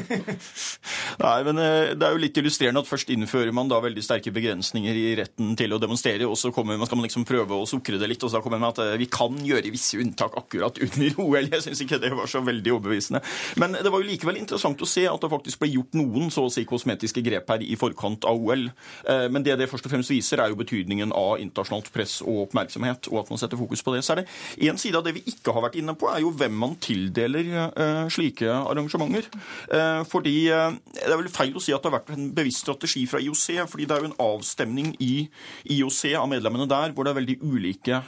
[1.26, 4.34] Nei, men eh, det er jo litt illustrerende at først innfører man da veldig sterke
[4.36, 7.68] begrensninger i retten til å demonstrere, og så kommer man, skal man liksom prøve å
[7.70, 10.80] sukre det litt, og så kommer man at eh, vi kan gjøre visse unntak akkurat
[10.86, 11.50] under OL.
[11.52, 13.24] Jeg syns ikke det var så veldig overbevisende.
[13.62, 16.48] Men det var jo likevel interessant å se at det faktisk ble gjort noen så
[16.48, 18.68] å si kosmetiske grep her i forkant av OL.
[19.10, 22.46] Eh, men det det først og fremst viser, er jo betydningen av internasjonalt press og
[22.48, 24.04] oppmerksomhet, og at man setter fokus fokus på det.
[24.04, 26.32] Så er det en side av det vi ikke har vært inne på, er jo
[26.32, 29.28] hvem man tildeler uh, slike arrangementer.
[29.72, 32.64] Uh, fordi uh, Det er vel feil å si at det har vært en bevisst
[32.66, 33.68] strategi fra IOC.
[33.70, 35.28] fordi det er jo en avstemning i
[35.66, 38.02] IOC av medlemmene der hvor det er veldig ulike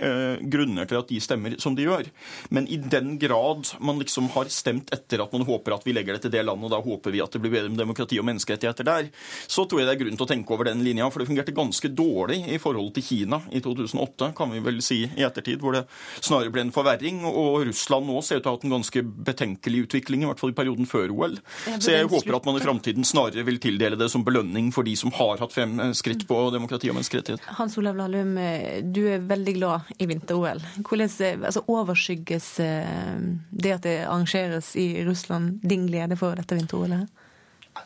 [0.00, 2.08] grunner til at de stemmer som de gjør.
[2.54, 6.16] Men i den grad man liksom har stemt etter at man håper at vi legger
[6.16, 8.26] det til det landet, og da håper vi at det blir bedre med demokrati og
[8.28, 9.08] menneskerettigheter der,
[9.48, 11.08] så tror jeg det er grunn til å tenke over den linja.
[11.12, 15.02] For det fungerte ganske dårlig i forhold til Kina i 2008, kan vi vel si
[15.06, 15.84] i ettertid, hvor det
[16.20, 17.22] snarere ble en forverring.
[17.30, 20.42] Og Russland nå ser ut til å ha hatt en ganske betenkelig utvikling, i hvert
[20.42, 21.38] fall i perioden før OL.
[21.78, 24.96] Så jeg håper at man i framtiden snarere vil tildele det som belønning for de
[24.98, 27.56] som har hatt fem skritt på demokrati og menneskerettigheter.
[27.60, 28.36] Hans Olav Lahlum,
[28.92, 30.62] du er veldig glad i vinter-OL.
[30.88, 31.10] Hvordan
[31.44, 37.08] altså, overskygges det at det arrangeres i Russland, din glede for dette vinter-OL-et?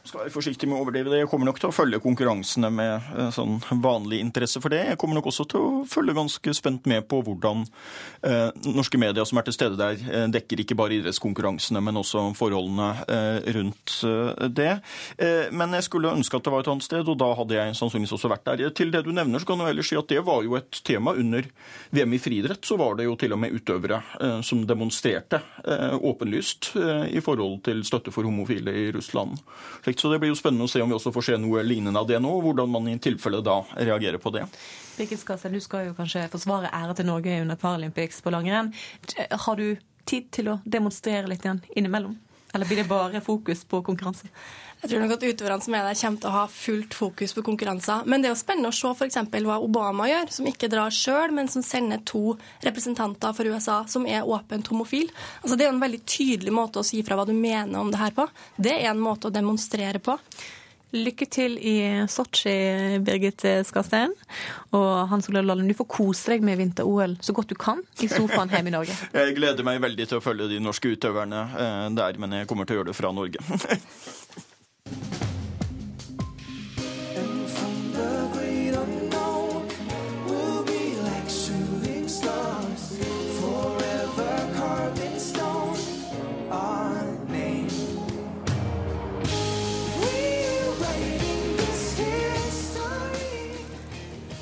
[0.04, 1.20] Skal være forsiktig med å overdrive det.
[1.22, 4.82] Jeg kommer nok til å følge konkurransene med eh, sånn vanlig interesse for det.
[4.90, 7.64] Jeg kommer nok også til å følge ganske spent med på hvordan
[8.26, 12.24] eh, norske medier som er til stede der, eh, dekker ikke bare idrettskonkurransene, men også
[12.38, 14.70] forholdene eh, rundt eh, det.
[15.20, 17.78] Eh, men jeg skulle ønske at det var et annet sted, og da hadde jeg
[17.78, 18.64] sannsynligvis også vært der.
[18.76, 21.14] Til det du nevner, så kan du ellers si at det var jo et tema
[21.18, 21.46] under
[21.94, 22.64] VM i friidrett.
[22.66, 24.00] Så var det jo til og med utøvere
[24.46, 25.40] som demonstrerte
[26.00, 26.72] åpenlyst
[27.10, 29.38] i forhold til støtte for homofile i Russland.
[29.84, 32.08] Så det blir jo spennende å se om vi også får se noe lignende av
[32.08, 34.46] det nå, og hvordan man i tilfelle da reagerer på det.
[34.96, 38.74] Birgit Skassen, du skal jo kanskje forsvare ære til Norge under Paralympics på langrenn.
[39.46, 39.78] Har du
[40.08, 42.18] tid til å demonstrere litt igjen innimellom?
[42.52, 44.28] Eller blir det bare fokus på konkurranse?
[44.80, 47.44] Jeg tror nok at utøverne som er der, kommer til å ha fullt fokus på
[47.44, 48.06] konkurranser.
[48.08, 49.18] Men det er jo spennende å se f.eks.
[49.44, 54.08] hva Obama gjør, som ikke drar sjøl, men som sender to representanter for USA som
[54.08, 55.10] er åpent homofil.
[55.42, 57.92] Altså, det er jo en veldig tydelig måte å si fra hva du mener om
[57.92, 58.24] det her på.
[58.56, 60.16] Det er en måte å demonstrere på.
[60.96, 61.76] Lykke til i
[62.10, 64.16] Sotsji, Birgit Skarstein.
[64.74, 68.08] Og Hans Olav Lallen, du får kose deg med vinter-OL så godt du kan i
[68.10, 68.96] sofaen hjemme i Norge.
[69.20, 72.66] Jeg gleder meg veldig til å følge de norske utøverne eh, der, men jeg kommer
[72.66, 73.44] til å gjøre det fra Norge.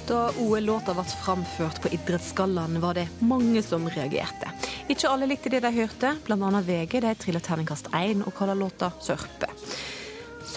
[0.08, 4.48] Da OL-låta ble framført på Idrettsgallaen, var det mange som reagerte.
[4.88, 6.62] Ikke alle likte det de hørte, bl.a.
[6.64, 7.02] VG.
[7.04, 9.57] De triller terningkast én og kaller låta 'Sørpe'.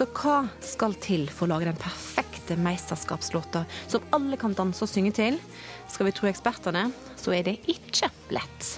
[0.01, 4.89] Så hva skal til for å lage den perfekte mesterskapslåta som alle kan danse og
[4.89, 5.35] synge til?
[5.93, 6.87] Skal vi tro ekspertene,
[7.21, 8.69] så er det ikke lett.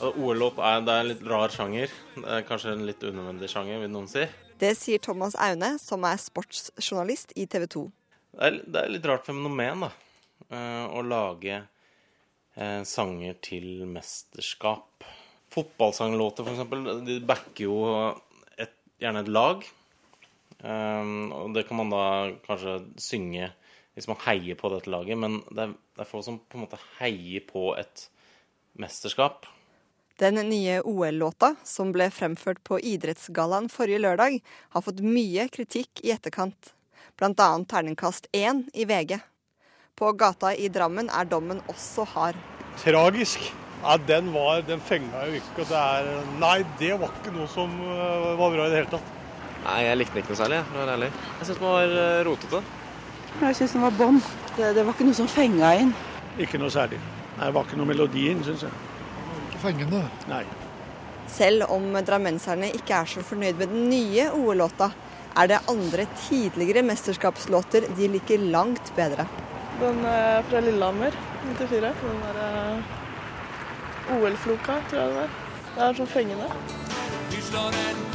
[0.00, 1.92] OL-låt er, er, en litt rar sjanger.
[2.14, 4.22] Det er kanskje en litt unødvendig sjanger, vil noen si.
[4.62, 7.82] Det sier Thomas Aune, som er sportsjournalist i TV 2.
[8.30, 9.90] Det er, det er litt rart fenomen, da.
[10.48, 15.04] Eh, å lage eh, sanger til mesterskap.
[15.52, 17.76] Fotballsanglåter, f.eks., de backer jo
[18.56, 18.72] et,
[19.04, 19.68] gjerne et lag.
[20.60, 22.04] Um, og det kan man da
[22.44, 23.48] kanskje synge
[23.96, 26.66] hvis man heier på dette laget, men det er, det er folk som på en
[26.66, 28.06] måte heier på et
[28.80, 29.48] mesterskap.
[30.20, 34.38] Den nye OL-låta, som ble fremført på Idrettsgallaen forrige lørdag,
[34.74, 36.74] har fått mye kritikk i etterkant,
[37.16, 37.32] bl.a.
[37.68, 39.16] terningkast én i VG.
[39.96, 42.36] På gata i Drammen er dommen også hard.
[42.84, 43.48] Tragisk.
[43.80, 45.62] Ja, den, var, den fenga jo ikke.
[45.64, 49.16] Og det er Nei, det var ikke noe som var bra i det hele tatt.
[49.64, 51.10] Nei, jeg likte den ikke noe særlig, for å være ærlig.
[51.40, 52.62] Jeg syns den var eh, rotete.
[53.40, 54.22] Jeg syns den var bånn.
[54.56, 55.92] Det, det, var ikke noe som fenga inn.
[56.40, 57.00] Ikke noe særlig.
[57.36, 58.88] Nei, det var ikke noe melodi inn, syns jeg.
[59.50, 60.02] Ikke fengende.
[60.30, 60.42] Nei.
[61.30, 64.90] Selv om drammenserne ikke er så fornøyd med den nye OL-låta,
[65.38, 69.28] er det andre tidligere mesterskapslåter de liker langt bedre.
[69.80, 71.14] Den er fra Lillehammer,
[71.52, 71.94] 94.
[72.02, 72.50] Den derre
[72.80, 75.40] uh, OL-floka, tror jeg det var.
[75.70, 76.50] Det er sånn fengende.
[77.30, 78.06] Vi slår en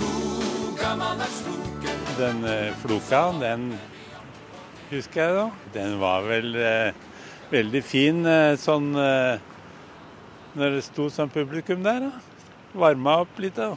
[2.17, 3.73] den eh, floka, den
[4.89, 5.49] husker jeg da.
[5.73, 6.95] Den var vel eh,
[7.51, 9.43] veldig fin eh, sånn eh,
[10.55, 12.07] når det sto sånn publikum der.
[12.07, 12.11] da.
[12.79, 13.59] Varma opp litt.
[13.59, 13.75] da.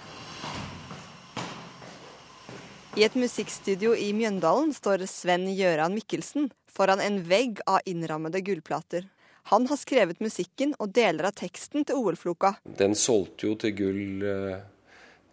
[2.99, 9.07] I et musikkstudio i Mjøndalen står Sven Gjøran Mikkelsen foran en vegg av innrammede gullplater.
[9.51, 12.57] Han har skrevet musikken og deler av teksten til OL-floka.
[12.79, 14.59] Den solgte jo til gull eh,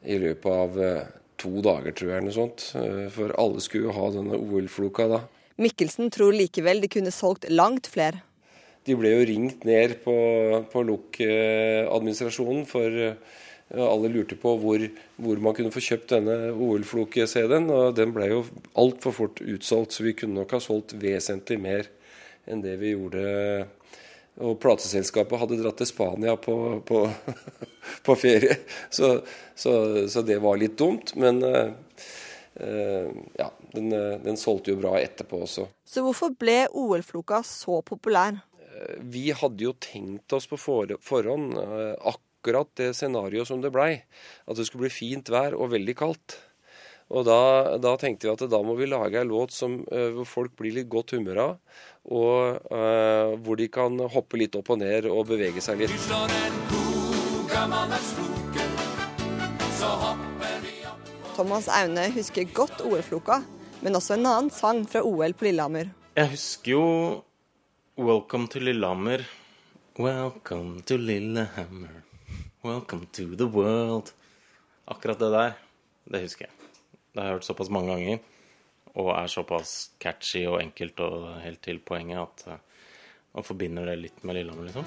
[0.08, 2.68] i løpet av eh, to dager, tror jeg, eller noe sånt.
[2.80, 5.24] Eh, for alle skulle jo ha denne OL-floka da.
[5.62, 8.22] Mikkelsen tror likevel de kunne solgt langt flere.
[8.86, 10.16] De ble jo ringt ned på,
[10.72, 13.16] på LOK-administrasjonen, for eh,
[13.74, 14.84] alle lurte på hvor,
[15.18, 17.72] hvor man kunne få kjøpt denne OL-flok-CD-en.
[17.74, 18.44] Og den ble jo
[18.78, 21.90] altfor fort utsolgt, så vi kunne nok ha solgt vesentlig mer
[22.46, 23.24] enn det vi gjorde
[24.44, 26.56] og plateselskapet hadde dratt til Spania på,
[26.88, 27.04] på,
[28.08, 28.58] på ferie.
[28.90, 29.20] Så,
[29.56, 29.76] så,
[30.12, 31.14] så, det var litt dumt.
[31.20, 31.72] Men uh,
[33.40, 33.94] ja, den,
[34.26, 35.70] den, solgte jo bra etterpå også.
[35.88, 38.44] Så hvorfor ble OL-floka så populær?
[39.00, 44.04] vi hadde jo tenkt oss på forhånd akkurat det scenarioet som det blei.
[44.46, 46.36] At det skulle bli fint vær og veldig kaldt.
[47.14, 50.26] Og da, da, tenkte vi at da må vi lage ei låt som, uh, hvor
[50.26, 51.52] folk blir litt godt humør av,
[52.10, 55.94] og uh, hvor de kan hoppe litt opp og ned og bevege seg litt.
[61.36, 63.42] Thomas Aune husker godt OL-floka,
[63.86, 65.94] men også en annen sang fra OL på Lillehammer.
[66.18, 66.86] Jeg husker jo
[67.98, 69.28] 'Welcome to Lillehammer'.
[70.00, 72.02] Welcome to Lillehammer.
[72.64, 74.12] Welcome to the world.
[74.88, 75.52] Akkurat det der,
[76.12, 76.65] det husker jeg.
[77.16, 78.18] Det har jeg hørt såpass mange ganger,
[79.00, 79.70] og er såpass
[80.04, 82.58] catchy og enkelt og helt til poenget at uh,
[83.38, 84.84] man forbinder det litt med Lillehammer, liksom.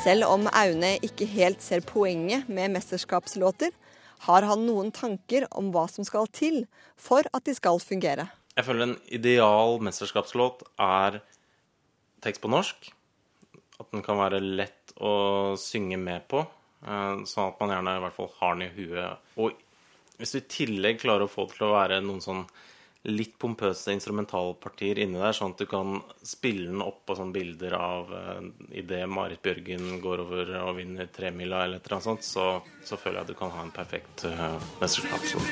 [0.00, 3.76] Selv om Aune ikke helt ser poenget med mesterskapslåter,
[4.24, 6.62] har han noen tanker om hva som skal til
[6.96, 8.30] for at de skal fungere.
[8.56, 11.20] Jeg føler en ideal mesterskapslåt er
[12.24, 12.88] tekst på norsk.
[13.80, 15.14] At den kan være lett å
[15.60, 16.44] synge med på.
[16.84, 19.32] Eh, sånn at man gjerne i hvert fall har den i huet.
[19.40, 19.48] Og
[20.18, 22.44] hvis du i tillegg klarer å få det til å være noen sånn
[23.04, 27.72] litt pompøse instrumentalpartier inni der, sånn at du kan spille den opp på sånne bilder
[27.76, 28.40] av uh,
[28.72, 32.46] idet Marit Bjørgen går over og vinner tremila eller et eller annet sånt, så,
[32.80, 35.44] så, føler jeg at du kan ha en perfekt uh, mesterskapssolo.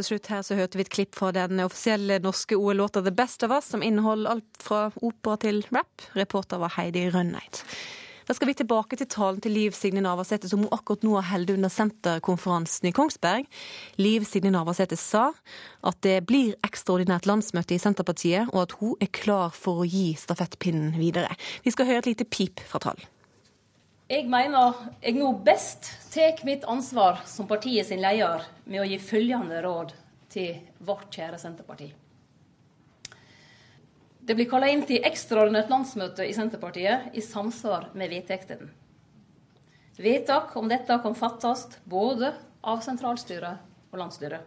[0.00, 3.42] Til slutt her så hørte vi et klipp fra den offisielle norske OL-låta 'The Best
[3.44, 6.00] of Us', som inneholder alt fra opera til rap.
[6.16, 7.60] Reporter var Heidi Rønneid.
[8.24, 11.28] Da skal vi tilbake til talen til Liv Signe Navarsete, som hun akkurat nå har
[11.34, 13.44] holdt under senterkonferansen i Kongsberg.
[14.00, 15.34] Liv Signe Navarsete sa
[15.84, 20.14] at det blir ekstraordinært landsmøte i Senterpartiet, og at hun er klar for å gi
[20.16, 21.36] stafettpinnen videre.
[21.60, 23.04] Vi skal høre et lite pip fra talen.
[24.10, 28.96] Jeg mener jeg nå best tar mitt ansvar som partiet sin leder med å gi
[28.98, 29.92] følgende råd
[30.34, 31.86] til vårt kjære Senterparti.
[34.26, 38.66] Det blir kalla inn til ekstraordinært landsmøte i Senterpartiet i samsvar med vedtektene.
[40.00, 42.32] Vedtak om dette kan fattes både
[42.66, 44.42] av sentralstyret og landsstyret.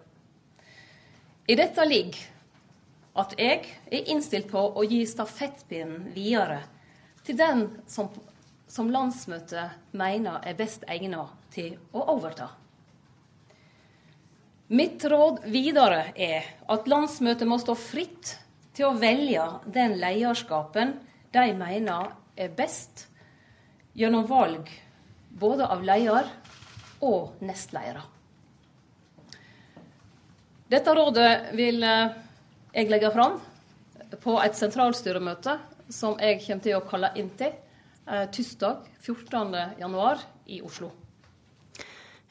[1.48, 2.20] I dette ligger
[3.24, 6.66] at jeg er innstilt på å gi stafettpinnen videre
[7.24, 8.12] til den som
[8.74, 12.50] som landsmøtet mener er best egnet til å overta.
[14.74, 18.32] Mitt råd videre er at landsmøtet må stå fritt
[18.74, 19.46] til å velge
[19.76, 20.96] den lederskapen
[21.34, 23.06] de mener er best,
[23.94, 24.72] gjennom valg
[25.30, 26.32] både av leder
[27.06, 28.02] og nestledere.
[30.74, 32.16] Dette rådet vil eh,
[32.74, 33.38] jeg legge fram
[34.24, 35.60] på et sentralstyremøte
[35.94, 37.54] som jeg kommer til å kalle inn til
[38.08, 40.92] eh, tirsdag 14.1 i Oslo.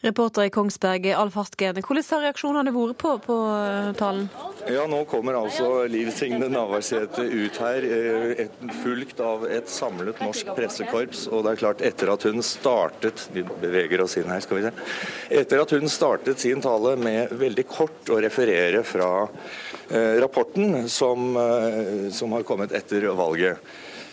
[0.03, 1.77] Reporter i Kongsberg, Alf Hartgen.
[1.79, 4.25] Hvordan har reaksjonene vært på, på eh, talen?
[4.67, 7.87] Ja, Nå kommer altså Liv Signe Navarsete ut her,
[8.43, 11.29] et, fulgt av et samlet norsk pressekorps.
[11.31, 14.65] Og det er klart, etter at hun startet Vi beveger oss inn her, skal vi
[14.67, 14.75] se.
[15.39, 21.31] Etter at hun startet sin tale med veldig kort å referere fra eh, rapporten som,
[21.39, 23.63] eh, som har kommet etter valget.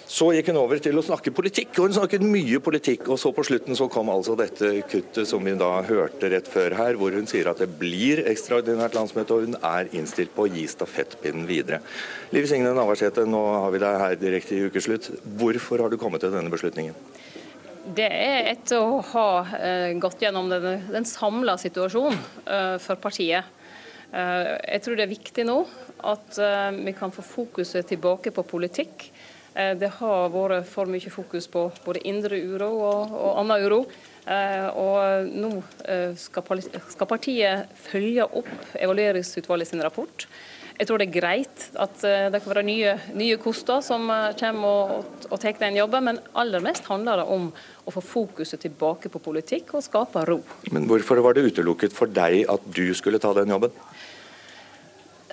[0.09, 3.11] Så gikk hun over til å snakke politikk, og hun snakket mye politikk.
[3.13, 6.73] Og så på slutten så kom altså dette kuttet som vi da hørte rett før
[6.79, 10.49] her, hvor hun sier at det blir ekstraordinært landsmøte, og hun er innstilt på å
[10.49, 11.83] gi stafettpinnen videre.
[12.33, 15.11] Liv Signe Navarsete, nå har vi deg her direkte i ukeslutt.
[15.37, 16.97] Hvorfor har du kommet til denne beslutningen?
[17.85, 22.17] Det er etter å ha uh, gått gjennom den, den samla situasjonen
[22.49, 23.45] uh, for partiet.
[24.09, 25.61] Uh, jeg tror det er viktig nå
[26.09, 26.37] at
[26.79, 29.09] vi kan få fokuset tilbake på politikk.
[29.55, 33.81] Eh, det har vært for mye fokus på både indre uro og, og annen uro.
[34.29, 35.51] Eh, og nå
[35.89, 40.27] eh, skal partiet følge opp evalueringsutvalget sin rapport.
[40.79, 44.05] Jeg tror det er greit at det kan være nye, nye koster som
[44.39, 47.49] kommer og, og tar den jobben, men aller mest handler det om
[47.83, 50.37] å få fokuset tilbake på politikk og skape ro.
[50.71, 53.75] Men hvorfor var det utelukket for deg at du skulle ta den jobben?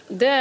[0.06, 0.34] Det,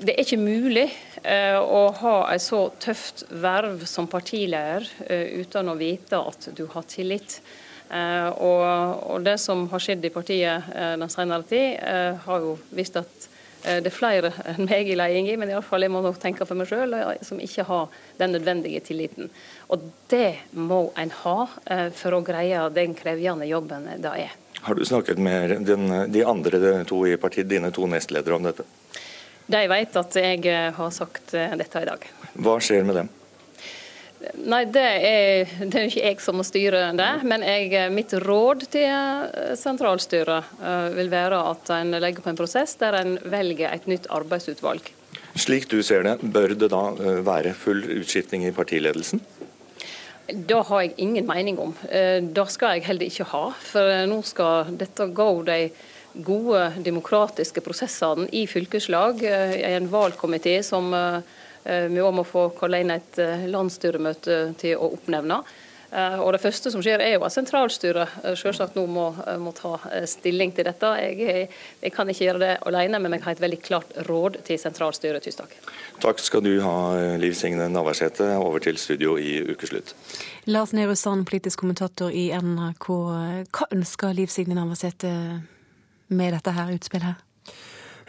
[0.00, 0.88] det er ikke mulig
[1.22, 6.64] Eh, å ha et så tøft verv som partileder eh, uten å vite at du
[6.72, 7.40] har tillit.
[7.92, 11.76] Eh, og, det som har skjedd i partiet den senere tid,
[12.24, 13.28] har jo vist at
[13.60, 16.70] det er flere enn meg i ledelsen, men iallfall jeg må nok tenke for meg
[16.70, 16.96] sjøl,
[17.26, 19.28] som ikke har den nødvendige tilliten.
[19.68, 21.38] Og det må en ha
[21.92, 24.39] for å greie den krevende jobben det er.
[24.62, 28.66] Har du snakket med den, de andre to i partiet, dine to nestledere om dette?
[29.50, 32.04] De vet at jeg har sagt dette i dag.
[32.38, 33.08] Hva skjer med dem?
[34.20, 37.08] Nei, det er, det er ikke jeg som må styre det.
[37.24, 40.52] Men jeg, mitt råd til sentralstyret
[40.96, 44.92] vil være at en legger på en prosess der en velger et nytt arbeidsutvalg.
[45.40, 46.82] Slik du ser det, bør det da
[47.24, 49.22] være full utskifting i partiledelsen?
[50.34, 51.74] Det har jeg ingen mening om.
[51.80, 53.44] Det skal jeg heller ikke ha.
[53.70, 55.60] For nå skal dette gå de
[56.26, 60.90] gode demokratiske prosessene i fylkeslag, i en valgkomité som
[61.62, 63.18] vi òg må få kalle inn et
[63.50, 65.42] landsstyremøte til å oppnevne.
[65.90, 69.08] Og Det første som skjer, er jo at sentralstyret selvsagt nå må,
[69.42, 69.74] må ta
[70.06, 70.90] stilling til dette.
[71.02, 71.48] Jeg,
[71.82, 75.26] jeg, kan ikke gjøre det alene, men jeg har et veldig klart råd til sentralstyret
[75.26, 75.56] tirsdag.
[76.00, 76.76] Takk skal du ha,
[77.20, 78.32] Liv Signe Navarsete.
[78.40, 79.92] Over til studio i Ukeslutt.
[80.48, 82.86] Lars Nehru Sand, politisk kommentator i NRK.
[83.52, 85.12] Hva ønsker Liv Signe Navarsete
[86.08, 87.12] med dette her utspillet?
[87.12, 87.29] her?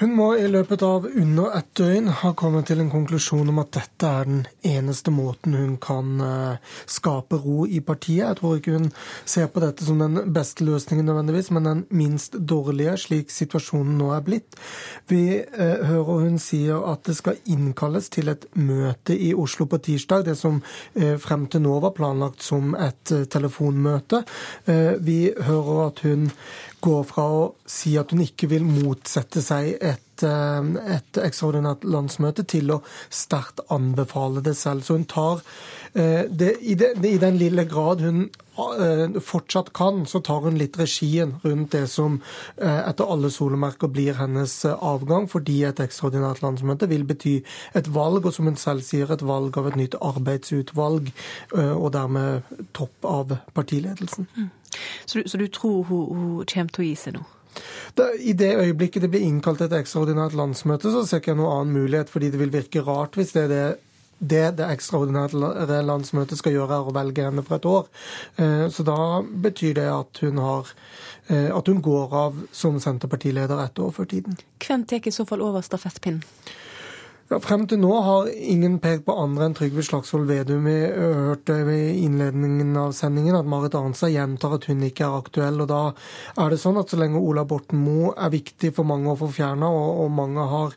[0.01, 3.73] Hun må i løpet av under ett døgn ha kommet til en konklusjon om at
[3.77, 6.21] dette er den eneste måten hun kan
[6.89, 8.23] skape ro i partiet.
[8.25, 8.89] Jeg tror ikke hun
[9.29, 14.11] ser på dette som den beste løsningen nødvendigvis, men den minst dårlige, slik situasjonen nå
[14.15, 14.57] er blitt.
[15.11, 19.81] Vi eh, hører hun sier at det skal innkalles til et møte i Oslo på
[19.85, 20.61] tirsdag, det som
[20.95, 24.23] eh, frem til nå var planlagt som et eh, telefonmøte.
[25.01, 26.29] vi hører at hun
[26.81, 32.73] går fra å si at hun ikke vil motsette seg et, et ekstraordinært landsmøte, til
[32.75, 34.85] å sterkt anbefale det selv.
[34.85, 35.43] Så hun tar
[35.91, 41.73] i, det, I den lille grad hun fortsatt kan, så tar hun litt regien rundt
[41.73, 42.19] det som
[42.57, 47.37] etter alle solemerker blir hennes avgang, fordi et ekstraordinært landsmøte vil bety
[47.77, 51.11] et valg, og som hun selv sier, et valg av et nytt arbeidsutvalg,
[51.55, 54.27] og dermed topp av partiledelsen.
[55.05, 57.27] Så du, så du tror hun, hun, kommer til å gi seg nå?
[58.23, 61.81] I det øyeblikket det blir innkalt et ekstraordinært landsmøte, så ser ikke jeg noen annen
[61.81, 63.65] mulighet, fordi det vil virke rart hvis det er det
[64.21, 67.87] det det ekstraordinære landsmøtet skal gjøre, er å velge henne for et år.
[68.69, 70.69] Så da betyr det at hun, har,
[71.31, 74.37] at hun går av som Senterpartileder ett år før tiden.
[74.61, 76.21] Hvem tar i så fall over stafettpinnen?
[77.31, 80.65] Ja, frem til nå har ingen pekt på andre enn Trygve Slagsvold Vedum.
[80.67, 85.61] Vi hørte ved innledningen av sendingen at Marit Arnstad gjentar at hun ikke er aktuell.
[85.63, 85.79] og Da
[86.43, 89.29] er det sånn at så lenge Ola Borten Moe er viktig for mange å få
[89.31, 90.75] fjerna, og, og, mange har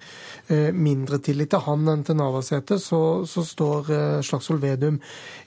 [0.73, 4.99] mindre tillit til han enn til Navarsete, så, så, står eh, Slagsvold Vedum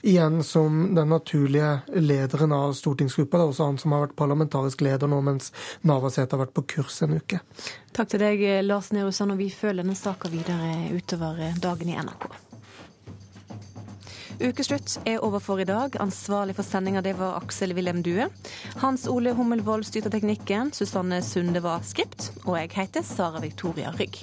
[0.02, 3.38] igjen som den naturlige lederen av stortingsgruppa.
[3.38, 5.52] Det er også han som har vært parlamentarisk leder nå, mens
[5.86, 7.40] Navarsete har vært på kurs en uke.
[7.94, 11.98] Takk til deg, Lars Nehru Sand, og vi følger denne saka videre utover dagen i
[11.98, 12.30] NRK.
[14.38, 15.96] Ukeslutt er over for i dag.
[15.98, 18.28] Ansvarlig for sendinga det var Aksel Wilhelm Due.
[18.78, 20.70] Hans Ole Hummelvold styrte teknikken.
[20.72, 22.30] Susanne Sunde var skript.
[22.44, 24.22] Og jeg heter Sara Victoria Rygg.